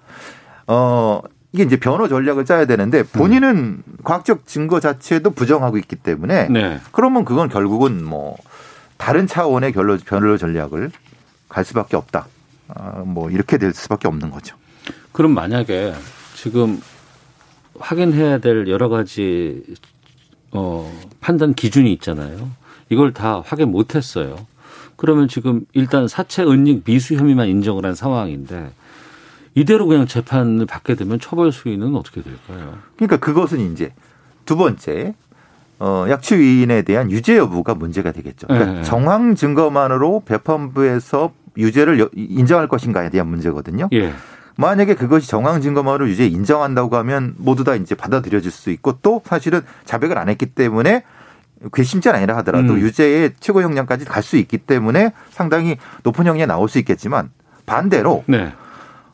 [0.67, 6.79] 어 이게 이제 변호 전략을 짜야 되는데 본인은 과학적 증거 자체도 부정하고 있기 때문에 네.
[6.91, 8.37] 그러면 그건 결국은 뭐
[8.97, 10.91] 다른 차원의 결로 변호 전략을
[11.49, 12.27] 갈 수밖에 없다.
[12.69, 14.55] 아, 뭐 이렇게 될 수밖에 없는 거죠.
[15.11, 15.93] 그럼 만약에
[16.35, 16.81] 지금
[17.79, 19.63] 확인해야 될 여러 가지
[20.51, 22.49] 어, 판단 기준이 있잖아요.
[22.89, 24.35] 이걸 다 확인 못 했어요.
[24.95, 28.71] 그러면 지금 일단 사체 은닉 미수 혐의만 인정을 한 상황인데
[29.53, 32.77] 이대로 그냥 재판을 받게 되면 처벌 수위는 어떻게 될까요?
[32.95, 33.93] 그러니까 그것은 이제
[34.45, 35.13] 두 번째
[35.79, 38.47] 어, 약취위인에 대한 유죄 여부가 문제가 되겠죠.
[38.47, 38.83] 그러니까 네.
[38.83, 43.89] 정황 증거만으로 재판부에서 유죄를 여- 인정할 것인가에 대한 문제거든요.
[43.93, 44.13] 예.
[44.57, 49.61] 만약에 그것이 정황 증거만으로 유죄 인정한다고 하면 모두 다 이제 받아들여질 수 있고 또 사실은
[49.85, 51.03] 자백을 안 했기 때문에
[51.73, 52.79] 괘씸죄는 아니라 하더라도 음.
[52.79, 57.31] 유죄의 최고 형량까지 갈 수 있기 때문에 상당히 높은 형량이 나올 수 있겠지만
[57.65, 58.51] 반대로 네.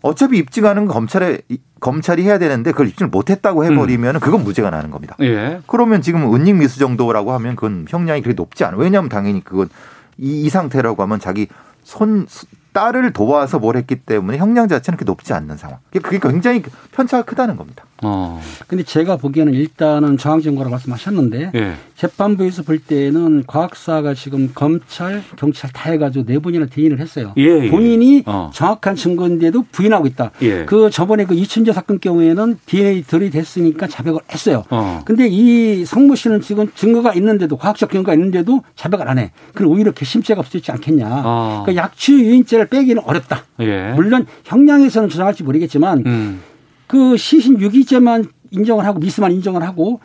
[0.01, 1.39] 어차피 입증하는 건 검찰에
[1.79, 5.15] 검찰이 해야 되는데 그걸 입증을 못했다고 해버리면 그건 무죄가 나는 겁니다.
[5.21, 5.61] 예.
[5.67, 8.79] 그러면 지금 은닉 미수 정도라고 하면 그건 형량이 그렇게 높지 않아요.
[8.79, 9.69] 왜냐하면 당연히 그건
[10.17, 11.47] 이, 이 상태라고 하면 자기
[11.83, 12.25] 손
[12.73, 15.77] 딸을 도와서 뭘 했기 때문에 형량 자체는 그렇게 높지 않는 상황.
[15.91, 17.85] 그러니까 굉장히 편차가 크다는 겁니다.
[18.03, 18.41] 어.
[18.67, 21.73] 근데 제가 보기에는 일단은 정황증거라고 말씀하셨는데 예.
[21.95, 27.33] 재판부에서 볼 때는 과학사가 지금 검찰, 경찰 다 해가지고 네 분이나 대인을 했어요.
[27.37, 27.69] 예, 예.
[27.69, 28.51] 본인이 어.
[28.53, 30.31] 정확한 증거인데도 부인하고 있다.
[30.41, 30.65] 예.
[30.65, 34.63] 그 저번에 그 이춘재 사건 경우에는 DNA 들이댔으니까 자백을 했어요.
[34.69, 35.01] 어.
[35.05, 39.31] 근데 이 성모 씨는 지금 증거가 있는데도 과학적 증거가 있는데도 자백을 안 해.
[39.53, 41.07] 그럼 오히려 개심죄가 있지 않겠냐.
[41.07, 41.61] 아.
[41.63, 43.43] 그러니까 약취 유인죄를 빼기는 어렵다.
[43.59, 43.93] 예.
[43.95, 46.41] 물론 형량에서는 주장할지 모르겠지만 음.
[46.87, 49.99] 그 시신 유기죄만 인정을 하고 미수만 인정을 하고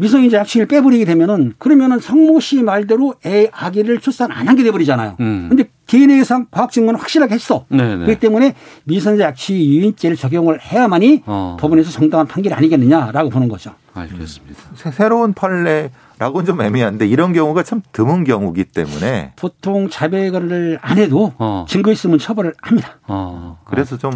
[0.00, 5.16] 미성년자 약취를 빼버리게 되면은 그러면은 성모 씨 말대로 애 아기를 출산 안한게 돼버리잖아요.
[5.20, 5.46] 음.
[5.50, 7.66] 근데 DNA상 과학 증거는 확실하게 했어.
[7.68, 8.06] 네네.
[8.06, 11.56] 그렇기 때문에 미성년자 약취 유인죄를 적용을 해야만이 어.
[11.60, 13.74] 법원에서 정당한 판결이 아니겠느냐라고 보는 거죠.
[13.94, 14.60] 알겠습니다.
[14.76, 21.32] 새- 새로운 판례라고는 좀 애매한데 이런 경우가 참 드문 경우기 때문에 보통 자백을 안 해도
[21.38, 21.66] 어.
[21.68, 22.98] 증거 있으면 처벌을 합니다.
[23.08, 23.58] 어.
[23.64, 24.12] 그래서 좀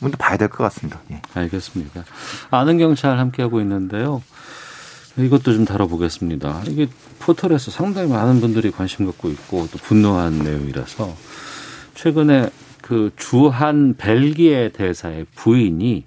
[0.00, 1.00] 문제 봐야 될 것 같습니다.
[1.10, 1.20] 예.
[1.34, 2.04] 알겠습니다.
[2.50, 4.22] 아는 경찰 함께하고 있는데요.
[5.16, 6.62] 이것도 좀 다뤄보겠습니다.
[6.68, 6.86] 이게
[7.18, 11.12] 포털에서 상당히 많은 분들이 관심 갖고 있고 또 분노한 내용이라서
[11.94, 12.50] 최근에
[12.82, 16.04] 그 주한 벨기에 대사의 부인이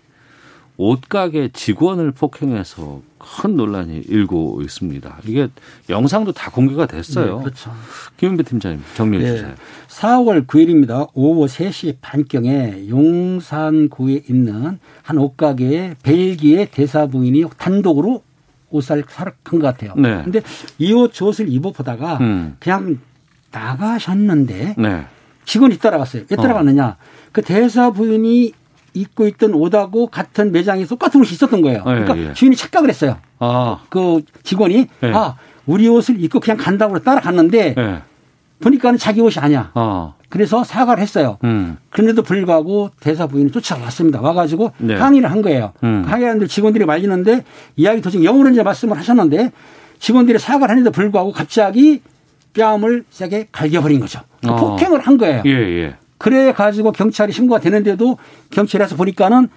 [0.77, 5.17] 옷가게 직원을 폭행해서 큰 논란이 일고 있습니다.
[5.27, 5.47] 이게
[5.89, 7.37] 영상도 다 공개가 됐어요.
[7.37, 7.71] 네, 그렇죠.
[8.17, 9.35] 김은배 팀장님 정리해 네.
[9.37, 9.53] 주세요.
[9.89, 11.09] 4월 9일입니다.
[11.13, 18.23] 오후 3시 반경에 용산구에 있는 한 옷가게에 벨기에 대사 부인이 단독으로
[18.71, 19.93] 옷을 사러 간것 같아요.
[19.97, 20.23] 네.
[20.23, 20.41] 근데
[20.79, 22.55] 이 옷 저 옷을 입어보다가 음.
[22.59, 22.99] 그냥
[23.51, 25.05] 나가셨는데 네.
[25.45, 26.23] 직원이 따라갔어요.
[26.29, 26.95] 왜 따라갔느냐?
[27.31, 28.53] 그 대사 부인이
[28.93, 31.79] 입고 있던 옷하고 같은 매장에 똑같은 옷이 있었던 거예요.
[31.79, 32.33] 예, 그러니까 예.
[32.33, 33.17] 주인이 착각을 했어요.
[33.39, 35.11] 아, 그 직원이 예.
[35.13, 38.01] 아 우리 옷을 입고 그냥 간다고 따라갔는데 네.
[38.61, 39.71] 보니까는 자기 옷이 아니야.
[39.73, 41.37] 아, 그래서 사과를 했어요.
[41.43, 41.77] 음.
[41.89, 44.21] 그런데도 불구하고 대사 부인이 쫓아왔습니다.
[44.21, 44.95] 와가지고 네.
[44.95, 45.73] 항의를 한 거예요.
[45.83, 46.03] 음.
[46.05, 47.43] 항의하는데 직원들이 말리는데
[47.75, 49.51] 이야기 도중 영어로 이제 말씀을 하셨는데
[49.99, 52.01] 직원들이 사과를 했는데 불구하고 갑자기
[52.53, 54.21] 뺨을 세게 갈겨버린 거죠.
[54.47, 54.55] 어.
[54.55, 55.43] 폭행을 한 거예요.
[55.45, 55.95] 예, 예.
[56.21, 58.19] 그래 가지고 경찰이 신고가 되는데도
[58.51, 59.47] 경찰에서 보니까는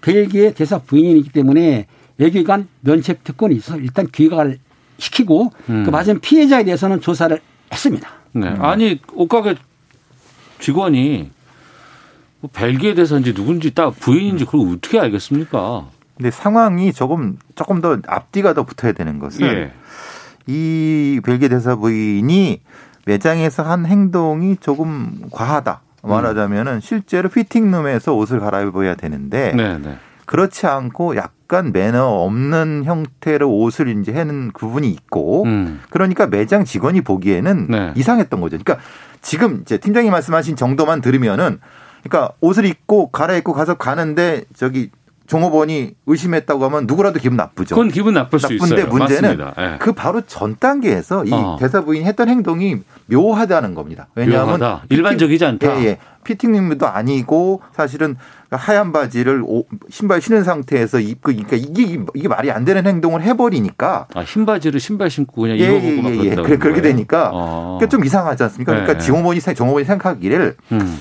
[0.00, 1.86] 벨기에 대사 부인이기 때문에
[2.18, 4.58] 외교관 면책 특권이 있어서 일단 귀가를
[4.98, 5.84] 시키고 음.
[5.84, 7.38] 그 맞은 피해자에 대해서는 조사를
[7.72, 8.08] 했습니다.
[8.32, 8.48] 네.
[8.48, 9.54] 아니 옷가게
[10.58, 11.30] 직원이
[12.40, 15.88] 뭐 벨기에 대사인지 누군지 딱 부인인지 그걸 어떻게 알겠습니까?
[16.16, 19.72] 근데 상황이 조금 조금 더 앞뒤가 더 붙어야 되는 것은 예.
[20.48, 22.60] 이 벨기에 대사 부인이
[23.06, 25.80] 매장에서 한 행동이 조금 과하다.
[26.02, 29.96] 말하자면은 실제로 피팅룸에서 옷을 갈아입어야 되는데 네, 네.
[30.26, 35.80] 그렇지 않고 약간 매너 없는 형태로 옷을 이제 하는 부분이 있고 음.
[35.90, 37.92] 그러니까 매장 직원이 보기에는 네.
[37.96, 38.58] 이상했던 거죠.
[38.58, 38.84] 그러니까
[39.20, 41.60] 지금 이제 팀장이 말씀하신 정도만 들으면은
[42.02, 44.90] 그러니까 옷을 입고 갈아입고 가서 가는데 저기
[45.32, 47.74] 종업원이 의심했다고 하면 누구라도 기분 나쁘죠.
[47.74, 48.86] 그건 기분 나쁠 수 나쁜데 있어요.
[48.88, 49.38] 문제는.
[49.58, 49.76] 예.
[49.80, 51.56] 그 바로 전 단계에서 이 어.
[51.58, 54.08] 대사 부인이 했던 행동이 묘하다는 겁니다.
[54.14, 54.82] 왜냐하면 묘하다.
[54.90, 55.80] 일반적이지 않다.
[55.80, 55.98] 예, 예.
[56.24, 58.16] 피팅님도 아니고 사실은
[58.50, 64.06] 하얀 바지를 오- 신발 신은 상태에서 입고 그러니까 이게 이게 말이 안 되는 행동을 해버리니까
[64.14, 66.18] 아, 흰 바지를 신발 신고 그냥 예, 입어보고 예, 막 예, 예.
[66.20, 66.82] 그런다고 그래, 그렇게?
[66.82, 67.78] 되니까 어.
[67.80, 68.72] 그러니까 좀 이상하지 않습니까?
[68.72, 69.04] 그러니까 네.
[69.04, 71.00] 종업원이 생- 종업원이 생각하기를 음.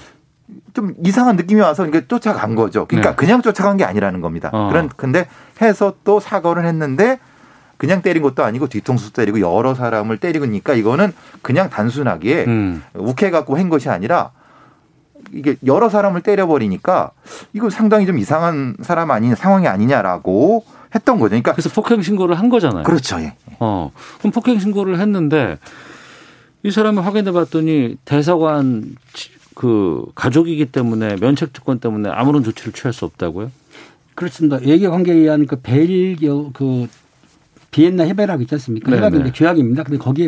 [0.74, 2.86] 좀 이상한 느낌이 와서 이게 쫓아간 거죠.
[2.86, 3.16] 그러니까 네.
[3.16, 4.50] 그냥 쫓아간 게 아니라는 겁니다.
[4.54, 4.70] 어.
[4.70, 5.28] 그런 근데
[5.62, 7.20] 해서 또 사과를 했는데
[7.78, 12.84] 그냥 때린 것도 아니고 뒤통수 때리고 여러 사람을 때리니까 이거는 그냥 단순하게 음.
[12.94, 14.32] 욱해 갖고 한 것이 아니라
[15.32, 17.12] 이게 여러 사람을 때려버리니까
[17.54, 21.30] 이거 상당히 좀 이상한 사람 아니냐 상황이 아니냐라고 했던 거죠.
[21.30, 22.84] 그러니까 그래서 폭행 신고를 한 거잖아요.
[22.84, 23.20] 그렇죠.
[23.20, 23.36] 예.
[23.60, 23.92] 어.
[24.20, 25.58] 그럼 폭행 신고를 했는데
[26.64, 32.94] 이 사람을 확인해 봤더니 대사관 지- 그 가족이기 때문에 면책 특권 때문에 아무런 조치를 취할
[32.94, 33.52] 수 없다고요?
[34.16, 34.58] 그렇습니다.
[34.62, 36.88] 외교 관계에 의한 그 벨기어 그
[37.72, 38.92] 비엔나 협약이라고 있지 않습니까?
[38.92, 39.84] 협약인데 규약입니다.
[39.84, 40.28] 근데 거기에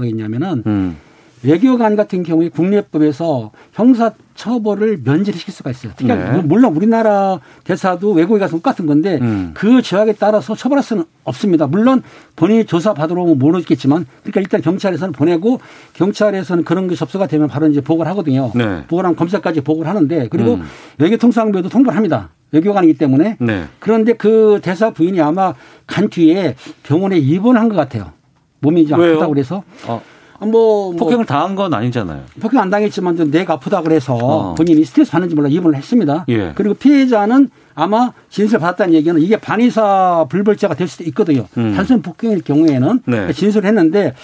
[0.00, 0.96] 되어 있냐면은 음.
[1.44, 5.92] 외교관 같은 경우에 국내법에서 형사 처벌을 면제를 시킬 수가 있어요.
[5.96, 6.42] 특히 네.
[6.42, 9.52] 물론 우리나라 대사도 외국에 가서 똑같은 건데 음.
[9.54, 11.66] 그 조약에 따라서 처벌할 수는 없습니다.
[11.66, 12.02] 물론
[12.34, 15.60] 본인이 조사 받으러 오면 모르겠지만 그러니까 일단 경찰에서는 보내고
[15.92, 18.50] 경찰에서는 그런 게 접수가 되면 바로 이제 보고를 하거든요.
[18.54, 18.84] 네.
[18.88, 20.62] 보고를 하면 검사까지 보고를 하는데 그리고 음.
[20.98, 22.30] 외교통상부에도 통보를 합니다.
[22.50, 23.64] 외교관이기 때문에 네.
[23.78, 25.54] 그런데 그 대사 부인이 아마
[25.86, 28.12] 간 뒤에 병원에 입원한 것 같아요.
[28.60, 29.12] 몸이 이제 왜요?
[29.12, 32.22] 아프다고 그래서 어, 아, 뭐, 뭐 폭행을 당한 건 아니잖아요.
[32.40, 34.54] 폭행 안 당했지만 좀 내가 아프다 그래서 어.
[34.54, 36.24] 본인이 스트레스 받는지 몰라 입원을 했습니다.
[36.28, 36.52] 예.
[36.54, 41.46] 그리고 피해자는 아마 진술 받았다는 얘기는 이게 반의사 불벌죄가 될 수도 있거든요.
[41.58, 41.74] 음.
[41.74, 43.32] 단순 폭행일 경우에는 네.
[43.32, 44.14] 진술을 했는데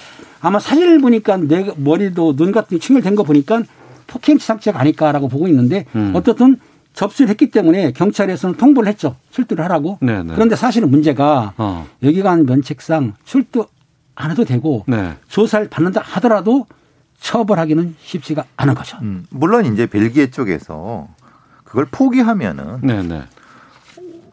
[0.40, 3.62] 아마 사진을 보니까 내 머리도 눈 같은 게 충혈된 거 보니까
[4.06, 6.12] 폭행 치상죄가 아닐까라고 보고 있는데 음.
[6.14, 6.56] 어떻든
[6.94, 9.14] 접수를 했기 때문에 경찰에서는 통보를 했죠.
[9.30, 9.98] 출두를 하라고.
[10.00, 10.32] 네, 네.
[10.34, 11.86] 그런데 사실은 문제가 어.
[12.02, 13.66] 여기관 면책상 출두
[14.14, 15.16] 안 해도 되고 네.
[15.28, 16.66] 조사를 받는다 하더라도
[17.20, 18.98] 처벌하기는 쉽지가 않은 거죠.
[19.02, 21.08] 음, 물론 이제 벨기에 쪽에서
[21.64, 23.22] 그걸 포기하면은 네, 네.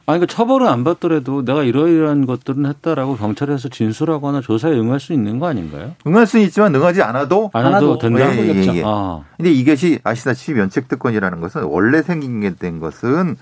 [0.09, 5.37] 아니, 그 처벌은 안 받더라도 내가 이러이러한 것들은 했다라고 경찰에서 진술하거나 조사에 응할 수 있는
[5.37, 5.95] 거 아닌가요?
[6.07, 8.33] 응할 수는 있지만 응하지 않아도 안 해도 된다?
[8.33, 8.83] 예, 예, 예.
[8.85, 9.23] 아.
[9.35, 13.35] 근데 이것이 아시다시피 면책특권이라는 것은 원래 생긴 된 것은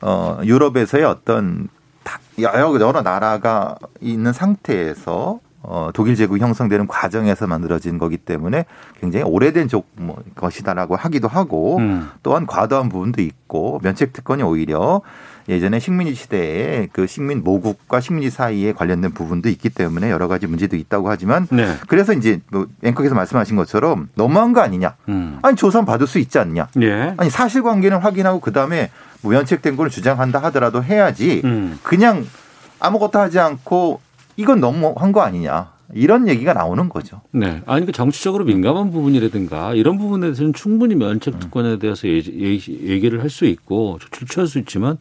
[0.00, 1.68] 어 유럽에서의 어떤
[2.40, 8.64] 여러 나라가 있는 상태에서 어 독일 제국이 형성되는 과정에서 만들어진 거기 때문에
[8.98, 12.08] 굉장히 오래된 조, 뭐, 것이다라고 하기도 하고 음.
[12.22, 15.02] 또한 과도한 부분도 있고 면책 특권이 오히려
[15.50, 20.76] 예전에 식민지 시대에 그 식민 모국과 식민지 사이에 관련된 부분도 있기 때문에 여러 가지 문제도
[20.76, 21.74] 있다고 하지만 네.
[21.88, 24.94] 그래서 이제 뭐 앵커께서 말씀하신 것처럼 너무한 거 아니냐?
[25.08, 25.38] 음.
[25.42, 26.68] 아니 조사 받을 수 있지 않냐?
[26.80, 27.14] 예.
[27.16, 28.90] 아니 사실관계는 확인하고 그 다음에
[29.22, 31.42] 뭐 면책된 걸 주장한다 하더라도 해야지.
[31.44, 31.78] 음.
[31.82, 32.24] 그냥
[32.78, 34.00] 아무것도 하지 않고
[34.40, 35.72] 이건 너무한 거 아니냐?
[35.92, 37.20] 이런 얘기가 나오는 거죠.
[37.32, 37.62] 네.
[37.66, 41.40] 아니, 그 정치적으로 민감한 부분이라든가 이런 부분에 대해서는 충분히 면책 음.
[41.40, 43.98] 특권에 대해서 얘기- 얘기를 할 수 있고
[44.28, 44.96] 취할 수 있지만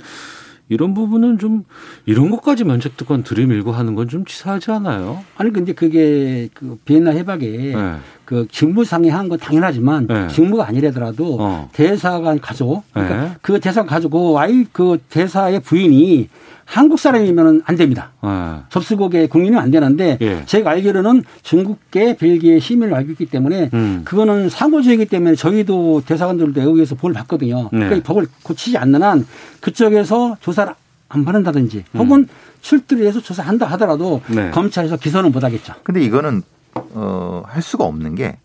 [0.68, 1.64] 이런 부분은 좀
[2.06, 5.24] 이런 것까지 면책 특권 들이밀고 하는 건 좀 치사하지 않아요?
[5.38, 7.96] 아니 근데 그게 그 비엔나 협약에 네.
[8.26, 10.28] 그 직무상의 한건 당연하지만 네.
[10.28, 11.70] 직무가 아니라더라도 어.
[11.74, 13.32] 대사관 가족 그러니까 네.
[13.42, 16.30] 그 대사관 가족 그 와이 그 대사의 부인이
[16.70, 18.12] 한국 사람이면 안 됩니다.
[18.22, 18.30] 네.
[18.70, 20.46] 접수국의 국민은 안 되는데 예.
[20.46, 24.02] 제가 알기로는 중국계 벨기에 시민을 알고 있기 때문에 음.
[24.06, 27.64] 그거는 상호주의이기 때문에 저희도 대사관들도 외국에서 벌을 받거든요.
[27.64, 27.70] 네.
[27.72, 29.26] 그러니까 이 법을 고치지 않는 한
[29.62, 30.72] 그쪽에서 조사를
[31.10, 32.28] 안 받는다든지 혹은
[32.62, 34.36] 출두를 해서 조사한다 하더라도 음.
[34.36, 34.52] 네.
[34.52, 35.74] 검찰에서 기소는 못 하겠죠.
[35.82, 36.44] 근데 이거는
[36.76, 38.38] 어, 할 수가 없는 게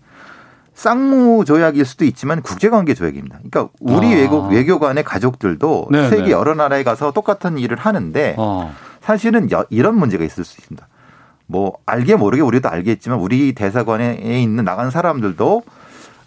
[0.75, 3.39] 쌍무 조약일 수도 있지만 국제관계 조약입니다.
[3.39, 4.17] 그러니까 우리 아.
[4.17, 6.31] 외국 외교관의 가족들도 네, 세계 네.
[6.33, 8.75] 여러 나라에 가서 똑같은 일을 하는데 어.
[9.01, 10.87] 사실은 여- 이런 문제가 있을 수 있습니다.
[11.47, 15.63] 뭐 알게 모르게 우리도 알겠지만 우리 대사관에 있는 나간 사람들도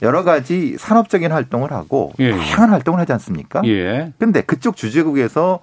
[0.04, 2.32] 여러 가지 산업적인 활동을 하고 예.
[2.32, 3.62] 다양한 활동을 하지 않습니까?
[3.66, 4.14] 예.
[4.20, 5.60] 근데 그쪽 주재국에서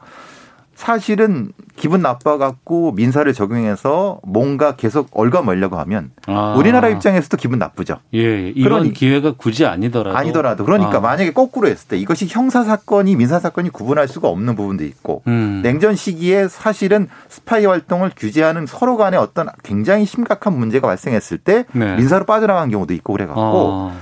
[0.74, 6.54] 사실은 기분 나빠갖고 민사를 적용해서 뭔가 계속 얼가멀려고 하면 아.
[6.56, 7.98] 우리나라 입장에서도 기분 나쁘죠.
[8.14, 11.00] 예, 이런 그러니- 기회가 굳이 아니더라도 아니더라도 그러니까 아.
[11.00, 15.60] 만약에 거꾸로 했을 때 이것이 형사 사건이 민사 사건이 구분할 수가 없는 부분도 있고 음.
[15.62, 21.96] 냉전 시기에 사실은 스파이 활동을 규제하는 서로 간에 어떤 굉장히 심각한 문제가 발생했을 때 네.
[21.96, 23.96] 민사로 빠져나간 경우도 있고 그래갖고 어.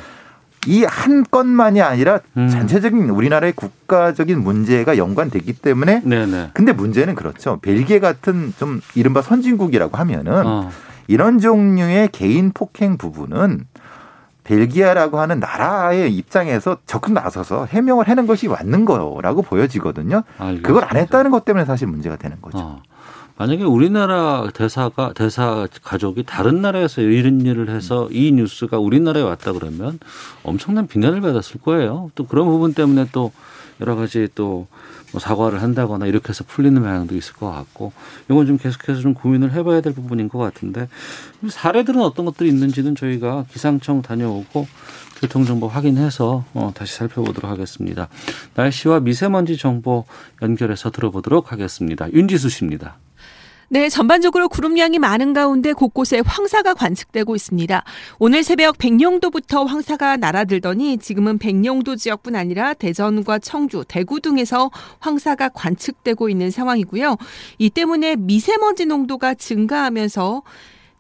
[0.67, 2.49] 이 한 건만이 아니라 음.
[2.49, 6.51] 전체적인 우리나라의 국가적인 문제가 연관되기 때문에 네네.
[6.55, 7.59] 근데 문제는 그렇죠.
[7.63, 10.71] 벨기에 같은 좀 이른바 선진국이라고 하면은 어.
[11.09, 13.67] 이런 종류의 개인 폭행 부분은
[14.45, 20.23] 벨기에라고 하는 나라의 입장에서 적극 나서서 해명을 하는 것이 맞는 거라고 보여지거든요.
[20.39, 20.67] 알겠습니다.
[20.69, 22.59] 그걸 안 했다는 것 때문에 사실 문제가 되는 거죠.
[22.59, 22.83] 어.
[23.37, 29.99] 만약에 우리나라 대사가 대사 가족이 다른 나라에서 이런 일을 해서 이 뉴스가 우리나라에 왔다 그러면
[30.43, 32.11] 엄청난 비난을 받았을 거예요.
[32.15, 33.33] 또 그런 부분 때문에 또
[33.81, 34.69] 여러 가지 또
[35.13, 37.93] 뭐 사과를 한다거나 이렇게 해서 풀리는 방향도 있을 것 같고
[38.31, 40.89] 이건 좀 계속해서 좀 고민을 해봐야 될 부분인 것 같은데
[41.49, 44.67] 사례들은 어떤 것들이 있는지는 저희가 기상청 다녀오고
[45.21, 48.09] 교통정보 확인해서 어, 다시 살펴보도록 하겠습니다.
[48.55, 50.05] 날씨와 미세먼지 정보
[50.41, 52.11] 연결해서 들어보도록 하겠습니다.
[52.13, 52.97] 윤지수 씨입니다.
[53.73, 57.83] 네, 전반적으로 구름량이 많은 가운데 곳곳에 황사가 관측되고 있습니다.
[58.19, 66.29] 오늘 새벽 백령도부터 황사가 날아들더니 지금은 백령도 지역뿐 아니라 대전과 청주, 대구 등에서 황사가 관측되고
[66.29, 67.17] 있는 상황이고요.
[67.57, 70.43] 이 때문에 미세먼지 농도가 증가하면서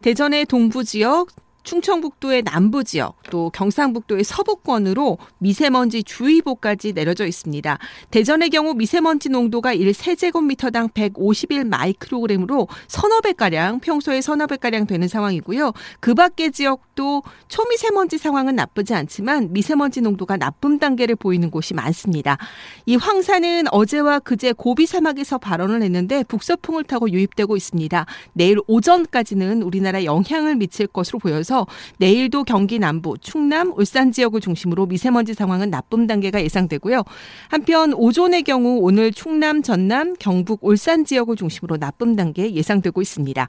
[0.00, 1.28] 대전의 동부 지역,
[1.62, 7.78] 충청북도의 남부 지역, 또 경상북도의 서부권으로 미세먼지 주의보까지 내려져 있습니다.
[8.10, 15.72] 대전의 경우 미세먼지 농도가 1세제곱미터당 151 마이크로그램으로 서너 배가량, 평소에 서너 배가량 되는 상황이고요.
[16.00, 22.38] 그 밖의 지역도 초미세먼지 상황은 나쁘지 않지만 미세먼지 농도가 나쁨 단계를 보이는 곳이 많습니다.
[22.86, 28.06] 이 황사는 어제와 그제 고비 사막에서 발원을 했는데 북서풍을 타고 유입되고 있습니다.
[28.32, 31.51] 내일 오전까지는 우리나라에 영향을 미칠 것으로 보여서
[31.98, 37.02] 내일도 경기 남부, 충남, 울산 지역을 중심으로 미세먼지 상황은 나쁨 단계가 예상되고요.
[37.48, 43.46] 한편 오존의 경우 오늘 충남, 전남, 경북, 울산 지역을 중심으로 나쁨 단계 예상되고 있습니다.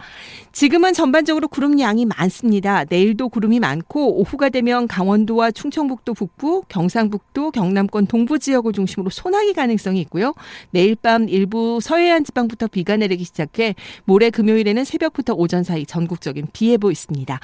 [0.51, 2.85] 지금은 전반적으로 구름 양이 많습니다.
[2.85, 10.01] 내일도 구름이 많고 오후가 되면 강원도와 충청북도 북부, 경상북도, 경남권 동부 지역을 중심으로 소나기 가능성이
[10.01, 10.33] 있고요.
[10.71, 16.69] 내일 밤 일부 서해안 지방부터 비가 내리기 시작해 모레 금요일에는 새벽부터 오전 사이 전국적인 비
[16.71, 17.39] 예보 있습니다.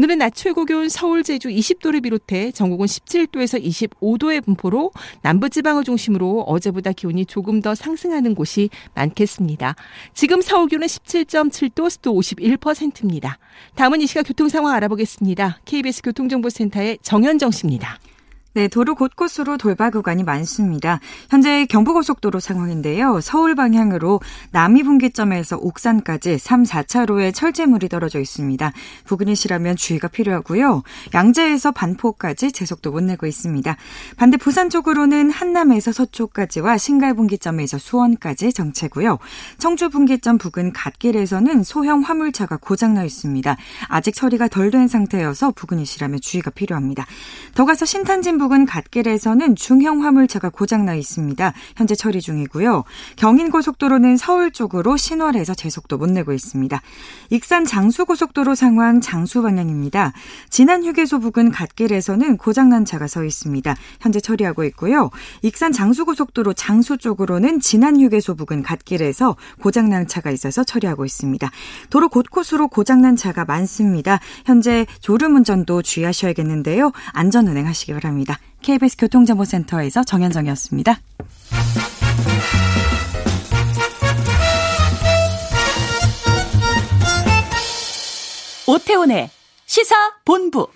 [0.00, 6.92] 오늘은 낮 최고 기온 서울, 제주 20도를 비롯해 전국은 17도에서 25도의 분포로 남부지방을 중심으로 어제보다
[6.92, 9.76] 기온이 조금 더 상승하는 곳이 많겠습니다.
[10.14, 13.36] 지금 서울 기온은 17.7도, 습도 51%입니다.
[13.74, 15.58] 다음은 이 시각 교통 상황 알아보겠습니다.
[15.66, 17.98] KBS 교통정보센터의 정현정 씨입니다.
[18.60, 21.00] 네, 도로 곳곳으로 돌발 구간이 많습니다.
[21.30, 23.22] 현재 경부고속도로 상황인데요.
[23.22, 24.20] 서울 방향으로
[24.50, 28.70] 남이분기점에서 옥산까지 3, 4차로에 철제물이 떨어져 있습니다.
[29.06, 30.82] 부근이시라면 주의가 필요하고요.
[31.14, 33.74] 양재에서 반포까지 제속도 못 내고 있습니다.
[34.18, 39.18] 반대 부산 쪽으로는 한남에서 서초까지와 신갈분기점에서 수원까지 정체고요.
[39.56, 43.56] 청주 분기점 부근 갓길에서는 소형 화물차가 고장나 있습니다.
[43.88, 47.06] 아직 처리가 덜 된 상태여서 부근이시라면 주의가 필요합니다.
[47.54, 51.52] 더 가서 신탄진 부근 갓길에서는 중형 화물차가 고장나 있습니다.
[51.76, 52.84] 현재 처리 중이고요.
[53.16, 56.80] 경인고속도로는 서울 쪽으로 신월에서 제속도 못 내고 있습니다.
[57.30, 60.12] 익산 장수고속도로 상황 장수 방향입니다.
[60.50, 63.74] 지난 휴게소 부근 갓길에서는 고장난 차가 서 있습니다.
[64.00, 65.10] 현재 처리하고 있고요.
[65.42, 71.50] 익산 장수고속도로 장수 쪽으로는 지난 휴게소 부근 갓길에서 고장난 차가 있어서 처리하고 있습니다.
[71.90, 74.18] 도로 곳곳으로 고장난 차가 많습니다.
[74.44, 76.92] 현재 졸음 운전도 주의하셔야겠는데요.
[77.12, 78.29] 안전 운행 하시기 바랍니다.
[78.62, 80.98] KBS 교통정보센터에서 정현정이었습니다.
[88.66, 89.30] 오태훈의
[89.66, 90.68] 시사본부.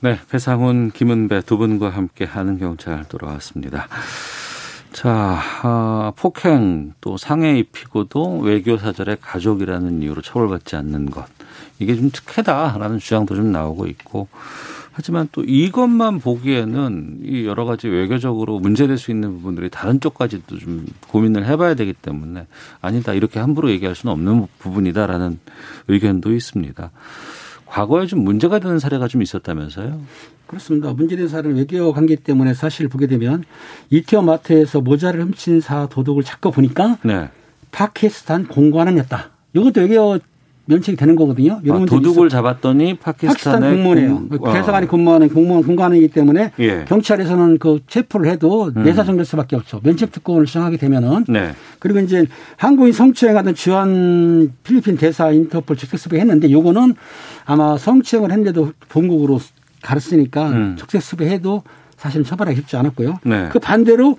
[0.00, 3.88] 네, 배상훈, 김은배 두 분과 함께 하는 경찰 돌아왔습니다.
[4.92, 11.26] 자, 아, 폭행 또 상해 입히고도 외교 사절의 가족이라는 이유로 처벌받지 않는 것.
[11.78, 14.28] 이게 좀 특혜다라는 주장도 좀 나오고 있고.
[14.98, 20.86] 하지만 또 이것만 보기에는 이 여러 가지 외교적으로 문제될 수 있는 부분들이 다른 쪽까지도 좀
[21.08, 22.46] 고민을 해봐야 되기 때문에
[22.80, 25.38] 아니다 이렇게 함부로 얘기할 수는 없는 부분이다라는
[25.88, 26.90] 의견도 있습니다.
[27.66, 30.00] 과거에 좀 문제가 되는 사례가 좀 있었다면서요?
[30.46, 30.94] 그렇습니다.
[30.94, 33.44] 문제된 사례는 외교 관계 때문에 사실 보게 되면
[33.90, 37.28] 이태원 마트에서 모자를 훔친 사 도둑을 찾고 보니까 네.
[37.70, 39.28] 파키스탄 공관원이었다.
[39.52, 40.18] 이것도 외교
[40.66, 41.60] 면책이 되는 거거든요.
[41.70, 44.28] 아, 도둑을 잡았더니 파키스탄의 파키스탄 공무원이에요.
[44.28, 44.52] 공- 아.
[44.52, 46.84] 대사관이 근무하는 공무원 공관이기 때문에 예.
[46.86, 48.82] 경찰에서는 그 체포를 해도 음.
[48.82, 49.80] 내사정될 수밖에 없죠.
[49.84, 51.52] 면책 특권을 주장하게 되면은 네.
[51.78, 52.26] 그리고 이제
[52.56, 56.94] 한국인 성추행하던 주한 필리핀 대사 인터폴 적색 수배 했는데 요거는
[57.44, 59.40] 아마 성추행을 했는데도 본국으로
[59.82, 60.76] 가르으니까 음.
[60.78, 61.62] 적색 수배해도
[61.96, 63.20] 사실은 처벌하기 쉽지 않았고요.
[63.24, 63.48] 네.
[63.52, 64.18] 그 반대로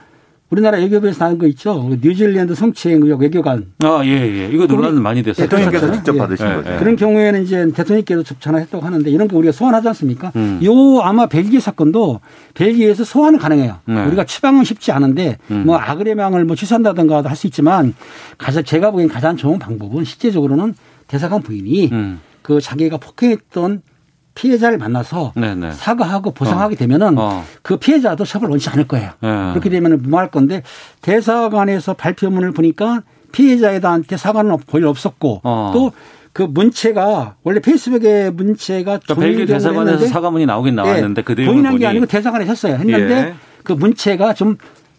[0.50, 1.88] 우리나라 외교부에서 나온 거 있죠.
[1.90, 4.50] 그 뉴질랜드 성추행 의혹 외교관 아, 예, 예.
[4.50, 5.46] 이거 논란 많이 됐어요.
[5.46, 6.20] 대통령께서 직접 예.
[6.20, 6.74] 받으신 예, 거죠.
[6.74, 6.78] 예.
[6.78, 10.32] 그런 경우에는 이제 대통령께도 전화했다고 하는데 이런 거 우리가 소환하지 않습니까?
[10.38, 10.60] 음.
[10.64, 12.22] 요 아마 벨기에 사건도
[12.54, 13.80] 벨기에에서 소환은 가능해요.
[13.86, 14.06] 네.
[14.06, 15.64] 우리가 추방은 쉽지 않은데 음.
[15.66, 17.94] 뭐 아그레망을 뭐 취소한다든가 할 수 있지만
[18.40, 20.74] 가장 제가 보기엔 가장 좋은 방법은 실제적으로는
[21.08, 22.20] 대사관 부인이 음.
[22.42, 23.82] 그 자기가 폭행했던
[24.38, 25.72] 피해자를 만나서 네네.
[25.72, 27.44] 사과하고 보상하게 되면은 어.
[27.64, 29.10] 그 피해자도 처벌 원치 않을 거예요.
[29.24, 29.28] 예.
[29.52, 30.62] 그렇게 되면 무마할 건데
[31.02, 35.72] 대사관에서 발표문을 보니까 피해자한테 사과는 거의 없었고 어.
[35.74, 41.72] 또그 문체가 원래 페이스북에 문체가 그러니까 벨기에 대사관에서 사과문이 나오긴 나왔는데 예, 그 내용을 본인한
[41.74, 42.76] 보니 게 아니고 대사관에서 했어요.
[42.76, 43.34] 했는데 예.
[43.64, 44.58] 그 문체가 좀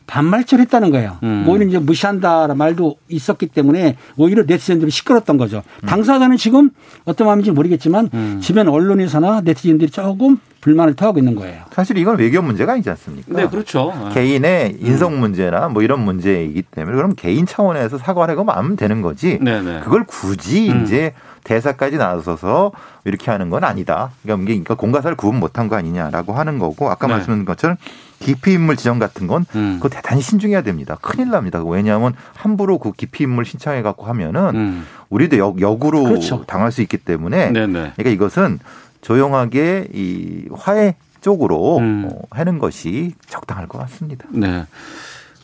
[0.08, 1.18] 반말처했다는 거예요.
[1.22, 1.44] 음.
[1.46, 5.62] 오히려 이제 무시한다라는 말도 있었기 때문에 오히려 네티즌들이 시끄럽던 거죠.
[5.86, 6.70] 당사자는 지금
[7.04, 8.40] 어떤 마음인지 모르겠지만 음.
[8.42, 11.62] 주변 언론에서나 네티즌들이 조금 불만을 토하고 있는 거예요.
[11.70, 13.32] 사실 이건 외교 문제가 아니지 않습니까?
[13.32, 13.92] 네, 그렇죠.
[14.08, 14.14] 예.
[14.14, 19.38] 개인의 인성 문제나 뭐 이런 문제이기 때문에 그럼 개인 차원에서 사과를 하고 마면 되는 거지.
[19.40, 19.80] 네네.
[19.80, 20.82] 그걸 굳이 음.
[20.82, 21.12] 이제
[21.44, 22.72] 대사까지 나서서
[23.04, 24.10] 이렇게 하는 건 아니다.
[24.22, 27.14] 그러니까 그러니까 공과사를 구분 못한 거 아니냐라고 하는 거고 아까 네.
[27.14, 27.76] 말씀드린 것처럼
[28.20, 29.74] 기피 인물 지정 같은 건 음.
[29.76, 30.98] 그거 대단히 신중해야 됩니다.
[31.00, 31.62] 큰일 납니다.
[31.64, 34.86] 왜냐하면 함부로 그 기피 인물 신청해 갖고 하면은 음.
[35.08, 36.44] 우리도 역, 역으로 그렇죠.
[36.46, 37.92] 당할 수 있기 때문에 네네.
[37.96, 38.58] 그러니까 이것은
[39.00, 42.08] 조용하게 이 화해 쪽으로 음.
[42.10, 44.26] 어, 하는 것이 적당할 것 같습니다.
[44.30, 44.64] 네.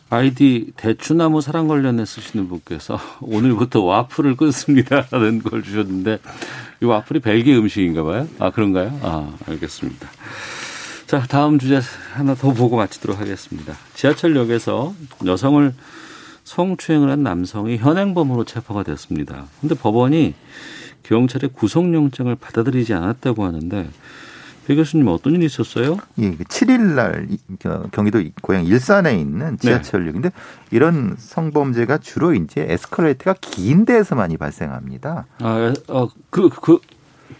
[0.09, 6.19] 아이디 대추나무 사랑 관련해 쓰시는 분께서 오늘부터 와플을 끊습니다라는 걸 주셨는데
[6.81, 8.27] 이 와플이 벨기에 음식인가 봐요.
[8.39, 8.97] 아 그런가요?
[9.01, 10.07] 아 알겠습니다.
[11.07, 11.79] 자 다음 주제
[12.13, 13.73] 하나 더 보고 마치도록 하겠습니다.
[13.93, 14.93] 지하철역에서
[15.25, 15.73] 여성을
[16.43, 19.45] 성추행을 한 남성이 현행범으로 체포가 됐습니다.
[19.61, 20.33] 근데 법원이
[21.03, 23.89] 경찰의 구속영장을 받아들이지 않았다고 하는데
[24.65, 25.97] 배 교수님 어떤 일이 있었어요?
[26.17, 30.31] 예, 7일 날 이- 겨- 경기도 고향 일산에 있는 지하철역인데
[30.71, 35.27] 이런 성범죄가 주로 이제 에스컬레이터가 긴 데에서 많이 발생합니다.
[35.39, 36.79] 아, 어, 그, 그,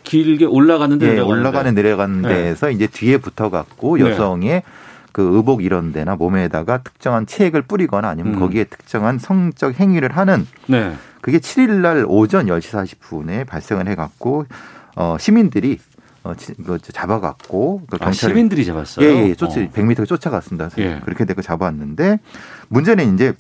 [0.06, 1.40] 길게 올라가는데 예, 내려가는데.
[1.42, 2.30] 올라가는 내려가는 네.
[2.30, 4.10] 데에서 이제 뒤에 붙어 갖고 네.
[4.10, 4.64] 여성의
[5.12, 8.40] 그 의복 이런 데나 몸에다가 특정한 체액을 뿌리거나 아니면 음.
[8.40, 10.94] 거기에 특정한 성적 행위를 하는 네.
[11.22, 14.46] 그게 7일 날 오전 10시 40분에 발생을 해 갖고
[14.96, 15.80] 어 시민들이
[16.24, 19.06] 어 지- 그 잡아 갖고 그 아, 시민들이 잡았어요?
[19.06, 19.36] 예, 예.
[19.36, 19.68] 쫓아 어.
[19.74, 20.70] 100m 쫓아갔습니다.
[20.80, 21.00] 예.
[21.04, 22.20] 그렇게 되고 잡았는데
[22.70, 23.34] 문제는 이제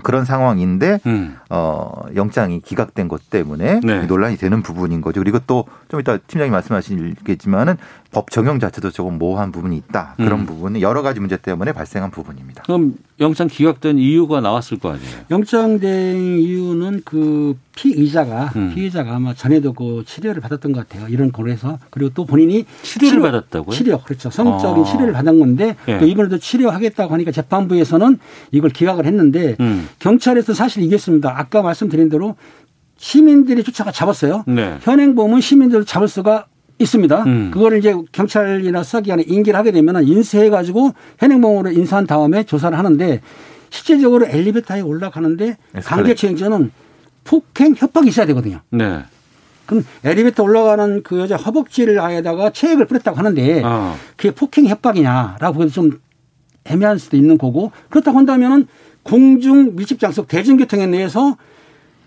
[0.00, 1.36] 그런 상황인데 음.
[1.50, 4.06] 어 영장이 기각된 것 때문에 네.
[4.06, 5.20] 논란이 되는 부분인 거죠.
[5.20, 7.76] 그리고 또 좀 이따 팀장님 말씀하시겠지만은
[8.12, 10.14] 법 적용 자체도 조금 모호한 부분이 있다.
[10.16, 10.46] 그런 음.
[10.46, 12.62] 부분이 여러 가지 문제 때문에 발생한 부분입니다.
[12.62, 15.10] 그럼 영장 기각된 이유가 나왔을 거 아니에요?
[15.30, 18.72] 영장된 이유는 그 피의자가 음.
[18.74, 21.06] 피의자가 아마 전에도 그 치료를 받았던 것 같아요.
[21.08, 23.76] 이런 거에서 그리고 또 본인이 치료를 치료- 받았다고요?
[23.76, 24.30] 치료 그렇죠.
[24.30, 24.86] 성적인 아.
[24.86, 25.98] 치료를 받은 건데 예.
[25.98, 28.18] 또 이번에도 치료하겠다고 하니까 재판부에서는
[28.52, 29.86] 이걸 기각을 했는데 음.
[29.98, 31.38] 경찰에서 사실 이겼습니다.
[31.38, 32.36] 아까 말씀드린 대로
[32.96, 34.44] 시민들이 쫓아가 잡았어요.
[34.46, 34.78] 네.
[34.82, 36.46] 현행범은 시민들을 잡을 수가
[36.80, 37.22] 있습니다.
[37.24, 37.50] 음.
[37.52, 43.20] 그거를 이제 경찰이나 수사기관에 인계를 하게 되면 인쇄해가지고 현행범으로 인사한 다음에 조사를 하는데
[43.68, 46.72] 실제적으로 엘리베이터에 올라가는데 강제추행죄는
[47.24, 48.60] 폭행 협박이 있어야 되거든요.
[48.70, 49.00] 네.
[49.66, 53.94] 그럼 엘리베이터 올라가는 그 여자 허벅지를 아에다가 체액을 뿌렸다고 하는데 아.
[54.16, 56.00] 그게 폭행 협박이냐라고 해서 좀
[56.64, 58.66] 애매할 수도 있는 거고 그렇다고 한다면은
[59.02, 61.36] 공중 밀집 장소 대중교통에 내에서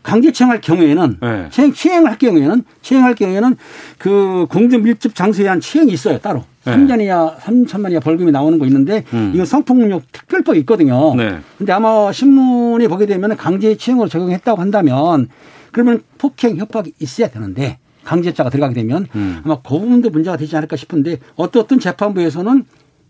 [0.04, 1.48] 강제추행할 경우에는 네.
[1.50, 3.56] 추행, 추행을 할 경우에는 추행할 경우에는
[3.98, 6.74] 그 공중 밀집 장소에 한 추행이 있어요 따로 네.
[6.74, 9.32] 3년 이하 3천만 이하 벌금이 나오는 거 있는데 음.
[9.34, 11.16] 이거 성폭력 특별법이 있거든요.
[11.16, 11.40] 네.
[11.58, 15.30] 근데 아마 신문에 보게 되면 강제추행으로 적용했다고 한다면
[15.72, 19.42] 그러면 폭행 협박이 있어야 되는데 강제자가 들어가게 되면 음.
[19.44, 22.66] 아마 그 부분도 문제가 되지 않을까 싶은데 어떻든 재판부에서는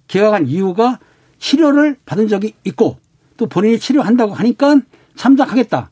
[0.07, 0.99] 기각한 이유가
[1.39, 2.97] 치료를 받은 적이 있고
[3.37, 4.79] 또 본인이 치료한다고 하니까
[5.15, 5.89] 참작하겠다